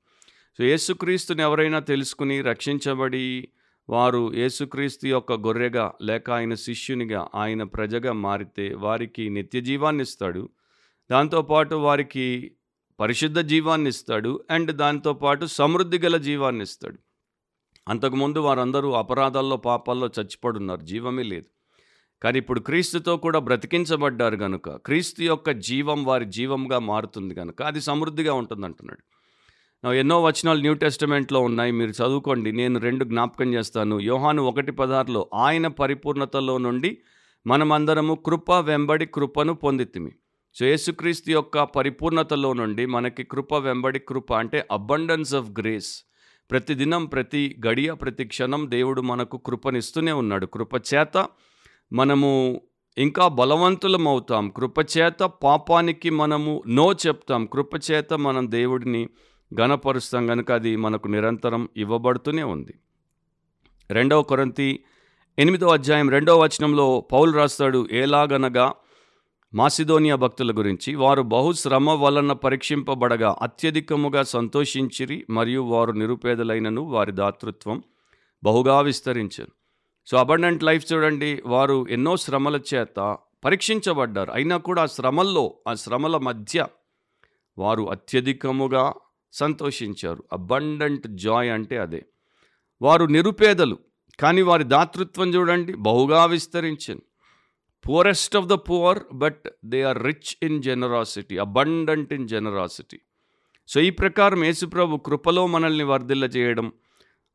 సో, 0.59 0.65
యేసుక్రీస్తుని 0.65 1.43
ఎవరైనా 1.43 1.79
తెలుసుకుని 1.79 2.41
రక్షించబడి 2.41 3.49
వారు 3.89 4.35
యేసుక్రీస్తు 4.35 5.07
యొక్క 5.07 5.33
గొర్రెగా 5.33 5.93
లేక 6.03 6.31
ఆయన 6.31 6.55
శిష్యునిగా, 6.55 7.29
ఆయన 7.35 7.63
ప్రజగా 7.63 8.13
మారితే 8.13 8.75
వారికి 8.75 9.29
నిత్య 9.29 9.61
జీవాన్ని 9.61 10.03
ఇస్తాడు 10.03 10.49
దాంతోపాటు 11.11 11.75
వారికి 11.75 12.53
పరిశుద్ధ 13.01 13.39
జీవాన్ని 13.39 13.89
ఇస్తాడు 13.89 14.45
అండ్ 14.51 14.73
దాంతోపాటు 14.73 15.47
సమృద్ధి 15.47 15.99
గల 15.99 16.17
జీవాన్ని 16.17 16.63
ఇస్తాడు 16.63 16.99
అంతకుముందు 17.89 18.39
వారందరూ 18.39 18.91
అపరాధాల్లో, 18.93 19.57
పాపాల్లో 19.57 20.11
చచ్చిపడున్నారు. 20.21 20.81
జీవమే 20.81 21.23
లేదు. 21.23 21.52
కానీ 22.23 22.39
ఇప్పుడు 22.39 22.61
క్రీస్తుతో 22.61 23.17
కూడా 23.17 23.39
బ్రతికించబడ్డారు 23.39 24.37
గనుక, 24.37 24.71
క్రీస్తు 24.71 25.23
యొక్క 25.23 25.51
జీవం 25.51 26.05
వారి 26.05 26.25
జీవంగా 26.25 26.79
మారుతుంది 26.79 27.35
కనుక 27.35 27.63
అది 27.63 27.81
సమృద్ధిగా 27.81 28.35
ఉంటుందంటున్నాడు. 28.35 29.03
ఎన్నో 29.95 30.23
వచనాలు 30.23 30.61
న్యూ 30.61 30.75
టెస్టమెంట్‌లో 30.75 31.41
ఉన్నాయి. 31.41 31.73
మీరు 31.73 31.91
చదువుకోండి. 31.91 32.53
నేను 32.53 32.81
రెండు 32.81 33.05
జ్ఞాపకం 33.05 33.55
చేస్తాను. 33.55 34.01
యోహాను 34.01 34.43
1:16లో 34.43 35.31
ఆయన 35.35 35.67
పరిపూర్ణతలో 35.67 36.59
నుండి 36.59 36.99
మనమందరము 37.47 38.15
కృప 38.27 38.51
వెంబడి 38.53 39.07
కృపను 39.07 39.55
పొందితిమి. 39.55 40.13
సో, 40.55 40.67
యేసుక్రీస్తు 40.67 41.31
యొక్క 41.31 41.63
పరిపూర్ణతలో 41.63 42.53
నుండి 42.53 42.87
మనకి 42.87 43.23
కృప 43.25 43.55
వెంబడి 43.55 43.99
కృప 43.99 44.33
అంటే 44.33 44.67
అబండెన్స్ 44.73 45.35
ఆఫ్ 45.35 45.51
గ్రేస్. 45.51 45.93
ప్రతిదినం, 46.51 47.05
ప్రతి 47.07 47.57
గడియ, 47.67 47.95
ప్రతి 47.95 48.25
క్షణం 48.25 48.71
దేవుడు 48.71 49.01
మనకు 49.01 49.37
కృపనిస్తూనే 49.39 50.13
ఉన్నాడు. 50.13 50.47
కృప 50.47 50.75
చేత 50.95 51.27
మనము 51.93 52.61
ఇంకా 52.99 53.29
బలవంతులమవుతాం. 53.29 54.49
కృపచేత 54.49 55.21
పాపానికి 55.23 56.11
మనము 56.11 56.63
నో 56.69 56.93
చెప్తాం. 56.93 57.47
కృపచేత 57.47 58.15
మనం 58.15 58.51
దేవుడిని 58.51 59.09
ఘనపరుస్తాం 59.55 60.31
గనుక 60.31 60.53
అది 60.53 60.77
మనకు 60.77 61.09
నిరంతరం 61.09 61.69
ఇవ్వబడుతూనే 61.77 62.43
ఉంది. 62.43 62.75
రెండవ 63.91 64.23
కొరంతి 64.23 64.85
ఎనిమిదో 65.39 65.69
అధ్యాయం 65.69 66.11
రెండవ 66.11 66.43
వచనంలో 66.43 67.01
పౌలు 67.13 67.33
రాస్తాడు, 67.33 67.89
ఎలాగనగా 67.93 68.73
మాసిదోనియా 69.55 70.17
భక్తుల 70.17 70.53
గురించి 70.53 70.95
వారు 70.95 71.23
బహుశ్రమ 71.23 71.91
వలన 71.91 72.33
పరీక్షింపబడగా 72.33 73.37
అత్యధికముగా 73.43 74.23
సంతోషించిరి 74.23 75.27
మరియు 75.31 75.63
వారు 75.63 75.93
నిరుపేదలైనను 75.93 76.83
వారి 76.83 77.13
దాతృత్వం 77.13 77.83
బహుగా 78.45 78.81
విస్తరించారు 78.81 79.62
సో, 80.07 80.17
అబండెంట్ 80.17 80.65
లైఫ్ 80.65 80.93
చూడండి 80.93 81.43
వారు 81.47 81.87
ఎన్నో 81.89 82.17
శ్రమల 82.17 82.61
చేత 82.75 83.19
పరీక్షించబడ్డారు. 83.45 84.31
అయినా 84.31 84.57
కూడా 84.57 84.83
ఆ 84.83 84.87
శ్రమల్లో, 84.87 85.55
ఆ 85.69 85.75
శ్రమల 85.75 86.17
మధ్య 86.17 86.67
వారు 87.59 87.91
అత్యధికముగా 87.91 88.95
సంతోషించారు. 89.33 90.25
అబండెంట్ 90.33 91.09
జాయ్ 91.09 91.51
అంటే 91.51 91.79
అదే. 91.79 92.07
వారు 92.83 93.05
నిరుపేదలు. 93.05 93.79
కానీ 94.21 94.43
వారి 94.43 94.65
దాతృత్వం 94.65 95.35
చూడండి 95.35 95.75
బహుగా 95.75 96.25
విస్తరించింది 96.25 97.03
poorest 97.89 98.37
of 98.37 98.47
the 98.47 98.53
poor 98.53 98.99
but 99.13 99.43
they 99.65 99.83
are 99.83 100.03
rich 100.03 100.37
in 100.43 100.63
generosity. 100.63 101.39
Abundant 101.39 102.13
in 102.13 102.29
generosity. 102.29 103.01
So, 103.69 103.81
ఈ 103.81 103.91
ప్రకారం 103.91 104.45
యేసుప్రభు 104.45 104.97
కృపలో 104.97 105.47
మనల్ని 105.47 105.85
వర్ధిల్ల 105.85 106.25
చేయడం 106.25 106.73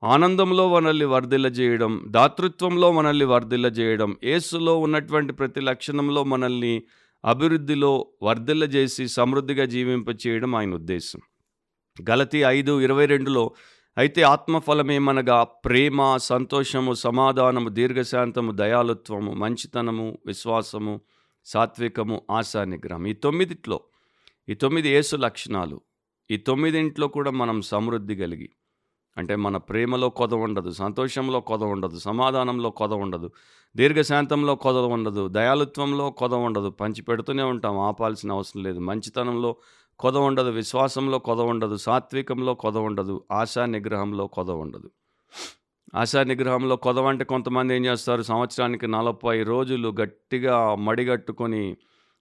ఆనందంలో 0.04 0.74
మనల్ని 0.74 1.06
వర్ధిల్లజేయడం, 1.06 2.04
దాతృత్వంలో 2.08 2.92
మనల్ని 2.92 3.26
వర్ధిల్లజేయడం, 3.26 4.18
ఏసులో 4.24 4.80
ఉన్నటువంటి 4.80 5.34
ప్రతి 5.34 5.62
లక్షణంలో 5.62 6.24
మనల్ని 6.24 6.84
అభివృద్ధిలో 7.26 8.08
వర్ధిల్లజేసి 8.24 9.08
సమృద్ధిగా 9.08 9.66
జీవింపచేయడం 9.66 10.56
ఆయన 10.56 10.74
ఉద్దేశం. 10.74 11.20
గలతి 12.10 12.38
ఐదు 12.38 12.82
ఇరవై 12.82 13.06
రెండులో 13.06 13.52
అయితే 13.98 14.22
ఆత్మఫలమేమనగా 14.22 15.44
ప్రేమ, 15.44 16.18
సంతోషము, 16.18 16.94
సమాధానము, 16.94 17.70
దీర్ఘశాంతము, 17.70 18.52
దయాలుత్వము 18.52 19.34
మంచితనము, 19.34 20.18
విశ్వాసము, 20.26 21.02
సాత్వికము, 21.46 22.22
ఆశా 22.32 22.64
నిగ్రహం. 22.64 23.08
ఈ 23.08 23.14
తొమ్మిదిట్లో 23.14 23.80
ఈ 24.50 24.54
తొమ్మిది 24.54 24.89
ఏసు 24.89 25.16
లక్షణాలు. 25.16 25.82
ఈ 26.32 26.38
తొమ్మిదింట్లో 26.38 27.08
కూడా 27.08 27.32
మనం 27.32 27.62
సమృద్ధి 27.62 28.16
కలిగి 28.16 28.50
అంటే 29.20 29.34
మన 29.45 29.55
ప్రేమలో 29.70 30.07
కొద 30.20 30.34
ఉండదు, 30.45 30.72
సంతోషంలో 30.82 31.39
కొద 31.49 31.63
ఉండదు, 31.74 31.97
సమాధానంలో 32.07 32.70
కొద 32.82 32.93
ఉండదు, 33.05 33.28
దీర్ఘశాంతంలో 33.76 34.53
కొద 34.65 34.78
ఉండదు, 34.95 35.24
దయాలుత్వంలో 35.38 36.05
కొద 36.22 36.34
ఉండదు. 36.47 36.70
పంచిపెడుతూనే 36.82 37.45
ఉంటాం. 37.53 37.76
ఆపాల్సిన 37.89 38.30
అవసరం 38.38 38.61
లేదు. 38.68 38.80
మంచితనంలో 38.89 39.51
కొద 39.99 40.15
ఉండదు, 40.30 40.49
విశ్వాసంలో 40.59 41.18
కొద 41.30 41.41
ఉండదు, 41.53 41.76
సాత్వికంలో 41.88 42.53
కొద 42.63 42.78
ఉండదు, 42.89 43.15
ఆశా 43.41 43.65
నిగ్రహంలో 43.76 44.26
కొదవ 44.38 44.57
ఉండదు. 44.65 44.89
ఆశా 46.01 46.22
నిగ్రహంలో 46.32 46.76
కొదవ 46.86 47.05
అంటే 47.13 47.26
కొంతమంది 47.34 47.72
ఏం 47.78 47.84
చేస్తారు 47.89 48.24
సంవత్సరానికి 48.32 48.88
40 48.95 49.43
రోజులు 49.51 49.89
గట్టిగా 50.01 50.55
మడిగట్టుకొని 50.88 51.63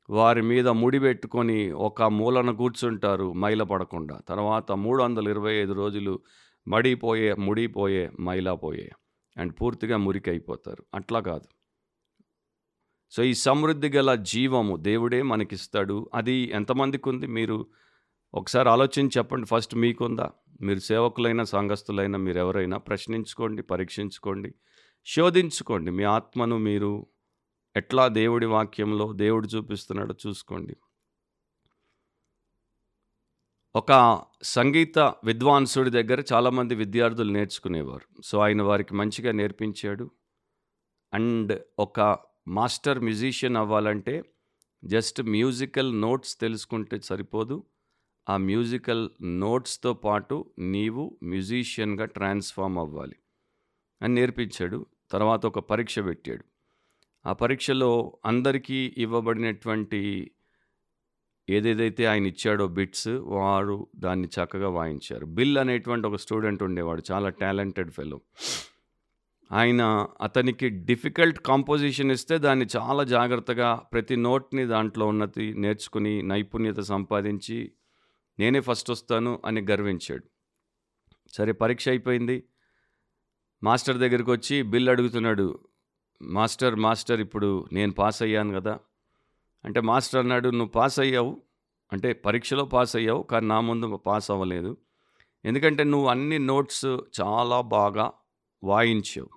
వారి 0.08 0.42
మీద 0.50 0.68
ముడి 0.80 0.98
పెట్టుకొని 1.04 1.58
ఒక 1.86 2.08
మూలన 2.18 2.50
కూర్చుంటారు 2.60 3.26
మైల 3.42 3.62
పడకుండా. 3.70 4.16
తర్వాత 4.30 4.68
325 4.84 5.72
రోజులు 5.80 6.14
మడిపోయే, 6.68 7.34
ముడిపోయే, 7.34 8.10
మైలాపోయే 8.20 8.90
అండ్ 9.38 9.52
పూర్తిగా 9.60 9.96
మురికైపోతారు. 9.96 10.84
అట్లా 10.94 11.20
కాదు. 11.20 11.48
సో 13.10 13.22
ఈ 13.22 13.34
సమృద్ధి 13.34 13.88
గల 13.88 14.14
జీవము 14.14 14.76
దేవుడే 14.76 15.22
మనకిస్తాడు. 15.22 16.10
అది 16.14 16.32
ఎంతమందికి 16.32 17.08
ఉంది 17.08 17.26
మీరు 17.26 17.66
ఒకసారి 18.34 18.68
ఆలోచించి 18.68 19.10
చెప్పండి. 19.18 19.46
ఫస్ట్ 19.46 19.74
మీకుందా? 19.74 20.30
మీరు 20.60 20.78
సేవకులైన 20.78 21.42
సంఘస్థులైన 21.42 22.16
మీరు 22.16 22.38
ఎవరైనా 22.38 22.78
ప్రశ్నించుకోండి 22.78 23.62
పరీక్షించుకోండి 23.62 24.54
శోధించుకోండి. 25.06 25.90
మీ 25.90 26.04
ఆత్మను 26.04 26.58
మీరు 26.58 27.06
ఎట్లా 27.76 28.08
దేవుడి 28.08 28.46
వాక్యంలో 28.46 29.12
దేవుడు 29.12 29.46
చూపిస్తున్నాడో 29.46 30.14
చూసుకోండి. 30.26 30.76
ఒక 33.76 34.22
సంగీత 34.42 34.98
విద్వాంసుడి 34.98 35.90
దగ్గర 35.90 36.24
చాలామంది 36.32 36.74
విద్యార్థులు 36.74 37.32
నేర్చుకునేవారు. 37.32 38.22
సో 38.22 38.38
ఆయన 38.38 38.62
వారికి 38.62 38.94
మంచిగా 38.94 39.32
నేర్పించాడు. 39.32 40.10
అండ్ 41.14 41.62
ఒక 41.78 42.18
మాస్టర్ 42.48 42.98
మ్యూజిషియన్ 42.98 43.56
అవ్వాలంటే 43.56 44.22
జస్ట్ 44.84 45.22
మ్యూజికల్ 45.22 46.00
నోట్స్ 46.00 46.40
తెలుసుకుంటే 46.40 47.00
సరిపోదు. 47.00 47.64
ఆ 48.28 48.36
మ్యూజికల్ 48.36 49.10
నోట్స్తో 49.22 49.94
పాటు 49.94 50.50
నీవు 50.58 51.18
మ్యూజిషియన్గా 51.22 52.04
ట్రాన్స్ఫార్మ్ 52.04 52.78
అవ్వాలి 52.78 53.16
అని 54.02 54.14
నేర్పించాడు. 54.14 54.86
తర్వాత 55.10 55.46
ఒక 55.46 55.58
పరీక్ష 55.58 55.98
పెట్టాడు. 55.98 56.44
ఆ 57.26 57.32
పరీక్షలో 57.32 58.18
అందరికీ 58.24 58.94
ఇవ్వబడినటువంటి 58.98 60.30
ఏదేదైతే 61.48 62.04
ఆయన 62.04 62.26
ఇచ్చాడో 62.26 62.68
బిట్స్ 62.68 63.08
వారు 63.08 63.86
దాన్ని 63.96 64.28
చక్కగా 64.28 64.68
వాయించారు. 64.68 65.26
బిల్ 65.26 65.58
అనేటువంటి 65.58 66.06
ఒక 66.06 66.16
స్టూడెంట్ 66.16 66.62
ఉండేవాడు 66.62 67.02
చాలా 67.12 67.28
టాలెంటెడ్ 67.28 67.90
ఫెలో. 67.90 68.20
ఆయన 69.52 70.06
అతనికి 70.22 70.68
డిఫికల్ట్ 70.68 71.38
కాంపోజిషన్ 71.38 72.10
ఇస్తే 72.10 72.38
దాన్ని 72.38 72.66
చాలా 72.76 73.04
జాగ్రత్తగా 73.04 73.74
ప్రతి 73.92 74.16
నోట్ని 74.16 74.66
దాంట్లో 74.66 75.06
ఉన్నది 75.06 75.54
నేర్చుకుని 75.54 76.22
నైపుణ్యత 76.22 76.80
సంపాదించి 76.80 77.72
నేనే 78.38 78.60
ఫస్ట్ 78.60 78.90
వస్తాను 78.90 79.42
అని 79.44 79.60
గర్వించాడు. 79.60 80.24
సరే 81.32 81.52
పరీక్ష 81.52 81.88
అయిపోయింది. 81.88 82.44
మాస్టర్ 83.62 83.98
దగ్గరికి 83.98 84.30
వచ్చి 84.30 84.62
బిల్ 84.62 84.88
అడుగుతున్నాడు 84.88 85.58
మాస్టర్ 86.22 86.74
మాస్టర్ 86.74 87.20
ఇప్పుడు 87.20 87.66
నేను 87.72 87.92
పాస్ 87.92 88.22
అయ్యాను 88.22 88.60
కదా 88.60 88.78
అంటే 89.66 89.80
మాస్టర్ 89.80 90.20
అన్నాడు 90.20 90.48
నువ్వు 90.48 90.68
పాస్ 90.68 91.00
అయ్యావు. 91.00 91.42
అంటే 91.92 92.12
పరీక్షలో 92.12 92.64
పాస్ 92.64 92.96
అయ్యావు 92.96 93.22
కానీ 93.22 93.46
నా 93.46 93.60
ముందు 93.60 93.96
పాస్ 93.96 94.30
అవ్వలేదు. 94.30 94.76
ఎందుకంటే 95.44 95.84
నువ్వు 95.84 96.08
అన్ని 96.08 96.38
నోట్స్ 96.38 96.86
చాలా 97.20 97.60
బాగా 97.60 98.12
వాయించావు. 98.64 99.28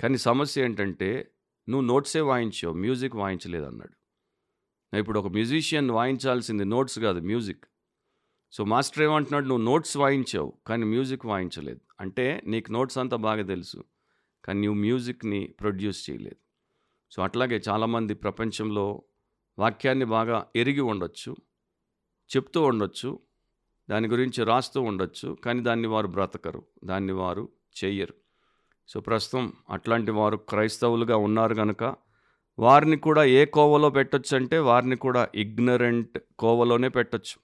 కానీ 0.00 0.18
సమస్య 0.18 0.64
ఏంటంటే 0.64 1.30
నువ్వు 1.68 1.88
నోట్సే 1.88 2.20
వాయించావు 2.20 2.74
మ్యూజిక్ 2.74 3.16
వాయించలేదు 3.16 3.64
అన్నాడు. 3.64 4.04
ఇప్పుడు 4.96 5.20
ఒక 5.20 5.26
మ్యూజిషియన్ 5.26 5.90
వాయించాల్సింది 5.90 6.64
నోట్స్ 6.64 6.98
కాదు 6.98 7.20
మ్యూజిక్. 7.20 7.64
సో 8.52 8.64
మాస్టర్ 8.64 9.02
ఏమంటున్నాడు 9.02 9.46
నువ్వు 9.46 9.64
నోట్స్ 9.64 9.96
వాయించావు 9.96 10.52
కానీ 10.66 10.84
మ్యూజిక్ 10.84 11.26
వాయించలేదు. 11.26 11.80
అంటే 12.00 12.42
నీకు 12.46 12.72
నోట్స్ 12.72 12.98
అంతా 12.98 13.16
బాగా 13.16 13.42
తెలుసు 13.42 13.84
కానీ 14.44 14.66
నువ్వు 14.66 14.80
మ్యూజిక్ని 14.80 15.46
ప్రొడ్యూస్ 15.46 16.10
చేయలేదు. 16.10 16.36
సో 17.10 17.22
అట్లాగే 17.22 17.62
చాలామంది 17.68 18.14
ప్రపంచంలో 18.14 19.02
వాక్యాన్ని 19.58 20.04
బాగా 20.04 20.46
ఎరిగి 20.56 20.80
ఉండొచ్చు 20.80 21.36
చెప్తూ 22.36 22.62
ఉండొచ్చు 22.62 23.18
దాని 23.90 24.08
గురించి 24.08 24.44
రాస్తూ 24.44 24.82
ఉండొచ్చు 24.82 25.38
కానీ 25.44 25.60
దాన్ని 25.60 25.86
వారు 25.86 26.06
బ్రతకరు 26.06 26.62
దాన్ని 26.84 27.12
వారు 27.12 27.48
చెయ్యరు 27.84 28.14
సో 28.88 29.00
ప్రస్తుతం 29.00 29.52
అట్లాంటి 29.70 30.10
వారు 30.10 30.36
క్రైస్తవులుగా 30.36 31.16
ఉన్నారు 31.16 31.54
కనుక 31.54 31.96
వారిని 32.58 32.96
కూడా 32.96 33.24
ఏ 33.24 33.44
కోవలో 33.44 33.90
పెట్టొచ్చు 33.90 34.36
అంటే 34.36 34.58
వారిని 34.58 34.96
కూడా 34.96 35.28
ఇగ్నరెంట్ 35.34 36.18
కోవలోనే 36.38 36.88
పెట్టొచ్చు. 36.88 37.36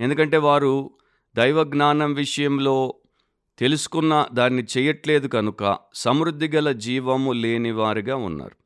ఎందుకంటే 0.00 0.36
వారు 0.36 0.90
దైవ 1.36 1.64
జ్ఞానం 1.64 2.14
విషయంలో 2.14 2.94
తెలుసుకున్న 3.58 4.26
దాన్ని 4.32 4.64
చేయట్లేదు 4.78 5.28
కనుక 5.28 5.78
సమృద్ధి 5.94 6.48
గల 6.48 6.72
జీవము 6.72 7.32
లేని 7.32 7.70
వారిగా 7.70 8.16
ఉన్నారు. 8.16 8.63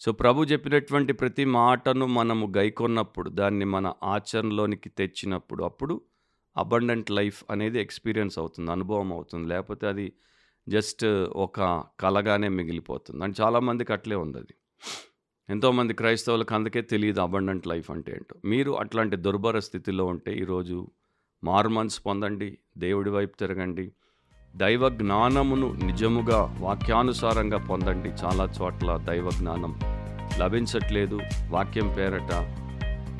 సో 0.00 0.12
ప్రభు 0.12 0.44
చెప్పినటువంటి 0.44 1.12
ప్రతి 1.12 1.44
మాటను 1.44 2.06
మనము 2.06 2.52
గైకొన్నప్పుడు 2.56 3.30
దాన్ని 3.30 3.64
మన 3.64 3.92
ఆచరణలోనికి 4.04 4.88
తెచ్చినప్పుడు 4.88 5.64
అప్పుడు 5.64 6.00
అబండెంట్ 6.56 7.10
లైఫ్ 7.10 7.44
అనేది 7.50 7.80
ఎక్స్పీరియన్స్ 7.80 8.38
అవుతుంది 8.38 8.70
అనుభవం 8.70 9.12
అవుతుంది. 9.12 9.48
లేకపోతే 9.48 9.86
అది 9.86 10.12
జస్ట్ 10.68 11.04
ఒక 11.36 11.84
కలగానే 12.00 12.48
మిగిలిపోతుంది. 12.48 13.24
అని 13.24 13.34
చాలామందికి 13.40 13.92
అట్లే 13.92 14.16
ఉంది 14.16 14.38
అది 14.38 14.54
ఎంతోమంది 15.48 15.94
క్రైస్తవులకు 15.94 16.54
అందుకే 16.54 16.82
తెలియదు 16.82 17.20
అబండెంట్ 17.20 17.66
లైఫ్ 17.66 17.90
అంటే 17.90 18.12
ఏంటో. 18.12 18.36
మీరు 18.44 18.72
అట్లాంటి 18.72 19.16
దుర్భర 19.16 19.58
స్థితిలో 19.58 20.06
ఉంటే 20.06 20.32
ఈరోజు 20.32 20.90
మారు 21.44 21.68
మనసు 21.68 22.02
పొందండి 22.02 22.58
దేవుడి 22.78 23.10
వైపు 23.10 23.36
తిరగండి. 23.36 23.92
దైవ 24.56 24.88
జ్ఞానమును 24.88 25.72
నిజముగా 25.84 26.56
వాక్యానుసారంగా 26.60 27.58
పొందండి. 27.58 28.08
చాలా 28.08 28.48
చోట్ల 28.60 28.96
దైవ 28.96 29.30
జ్ఞానం 29.30 29.80
లభించట్లేదు. 30.38 31.20
వాక్యం 31.50 31.88
పేరట 31.98 32.32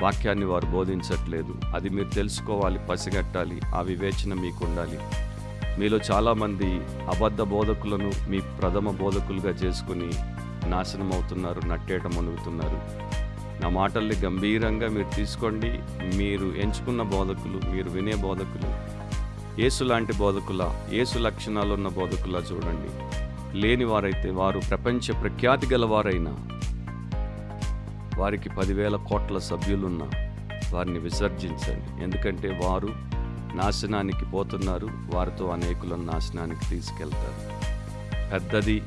వాక్యాన్ని 0.03 0.45
వారు 0.45 0.65
బోధించట్లేదు. 0.65 1.55
అది 1.75 1.89
మీరు 1.89 2.07
తెలుసుకోవాలి 2.07 2.79
పసిగట్టాలి 2.79 3.61
ఆ 3.75 3.81
వివేచన 3.81 4.33
మీకు 4.33 4.65
ఉండాలి 4.65 4.99
మీలో 5.79 5.99
చాలామంది 6.11 6.81
అబద్ధ 7.07 7.41
బోధకులను 7.41 8.11
మీ 8.29 8.39
ప్రథమ 8.39 8.91
బోధకులుగా 8.91 9.49
చేసుకుని 9.49 10.09
నాశనం 10.69 11.13
అవుతున్నారు 11.13 11.67
నట్టేట 11.67 12.07
మునుగుతున్నారు. 12.07 12.81
నా 13.61 13.69
మాటల్ని 13.69 14.15
గంభీరంగా 14.15 14.87
మీరు 14.89 15.15
తీసుకోండి. 15.15 15.69
మీరు 16.17 16.45
ఎంచుకున్న 16.45 17.01
బోధకులు 17.01 17.71
మీరు 17.71 17.89
వినే 17.89 18.15
బోధకులు 18.15 18.96
ఏసు 19.59 19.83
లాంటి 19.83 20.13
బోధకుల 20.17 20.75
ఏసు 20.91 21.19
లక్షణాలు 21.19 21.73
ఉన్న 21.73 21.87
బోధకులా 21.87 22.39
చూడండి. 22.39 22.89
లేని 23.57 23.83
వారైతే 23.83 24.29
వారు 24.29 24.59
ప్రపంచ 24.69 25.11
ప్రఖ్యాతి 25.21 25.67
గలవారైనా 25.73 26.35
వారికి 28.17 28.49
పదివేల 28.49 28.95
కోట్ల 28.95 29.37
సభ్యులున్న 29.37 30.09
వారిని 30.73 30.99
విసర్జించండి. 30.99 32.03
ఎందుకంటే 32.03 32.59
వారు 32.63 32.89
నాశనానికి 33.55 34.25
పోతున్నారు 34.25 34.87
వారితో 35.13 35.47
అనేకులను 35.47 36.03
నాశనానికి 36.03 36.69
తీసుకెళ్తారు. 36.69 37.57
పెద్దది 38.31 38.81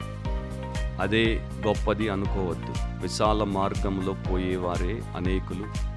అదే 1.01 1.41
గొప్పది 1.67 2.09
అనుకోవద్దు. 2.09 3.03
విశాల 3.03 3.45
మార్గంలో 3.45 4.13
పోయేవారే 4.13 5.03
అనేకులు 5.17 5.90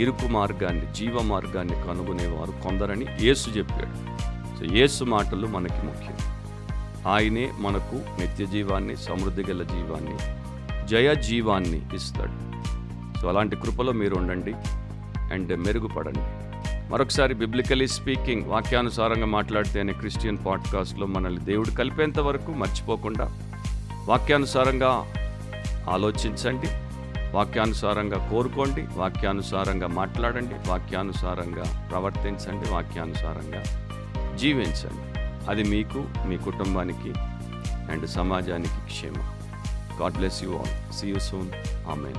ఇరుకు 0.00 0.26
మార్గాన్ని 0.26 0.94
జీవ 0.94 1.22
మార్గాన్ని 1.22 1.74
కనుగొనేవారు 1.74 2.62
కొందరని 2.62 3.06
యేసు 3.20 3.50
చెప్పాడు. 3.50 4.14
సో 4.58 4.74
యేసు 4.74 5.04
మాటలు 5.04 5.46
మనకి 5.46 5.86
ముఖ్యం. 5.86 6.16
ఆయనే 7.12 7.52
మనకు 7.58 8.20
నిత్య 8.20 8.46
జీవాన్ని 8.46 8.96
సమృద్ధి 8.96 9.42
గల 9.42 9.62
జీవాన్ని 9.62 10.16
జయ 10.86 11.14
జీవాన్ని 11.14 11.82
ఇస్తాడు. 11.94 12.54
సో 13.20 13.28
అలాంటి 13.28 13.56
కృపలో 13.56 13.92
మీరు 13.92 14.14
ఉండండి 14.14 14.54
అండ్ 15.32 15.66
మెరుగుపడండి. 15.66 16.44
మరొకసారి 16.92 17.34
బిబ్లికలీ 17.34 17.86
స్పీకింగ్ 17.86 18.44
వాక్యానుసారంగా 18.44 19.26
మాట్లాడితేనే 19.26 19.92
క్రిస్టియన్ 19.92 20.38
పాడ్కాస్ట్లో 20.46 21.06
మనల్ని 21.06 21.44
దేవుడు 21.44 21.70
కలిపేంత 21.70 22.20
వరకు 22.20 22.50
మర్చిపోకుండా 22.52 23.38
వాక్యానుసారంగా 24.08 25.04
ఆలోచించండి. 25.90 26.66
వాక్యానుసారంగా 27.34 28.30
కోరుకోండి 28.30 28.86
వాక్యానుసారంగా 28.94 29.86
మాట్లాడండి 29.86 30.68
వాక్యానుసారంగా 30.68 31.88
ప్రవర్తించండి 31.90 32.70
వాక్యానుసారంగా 32.70 33.62
జీవించండి. 34.36 35.20
అది 35.50 35.62
మీకు 35.62 36.04
మీ 36.26 36.36
కుటుంబానికి 36.36 37.12
అండ్ 37.92 38.06
సమాజానికి 38.08 38.86
క్షేమ. 38.86 39.14
God 40.02 40.14
bless 40.14 40.44
you 40.44 40.56
all. 40.56 40.92
See 40.92 41.08
you 41.08 41.18
soon 41.18 41.50
amen 41.90 42.18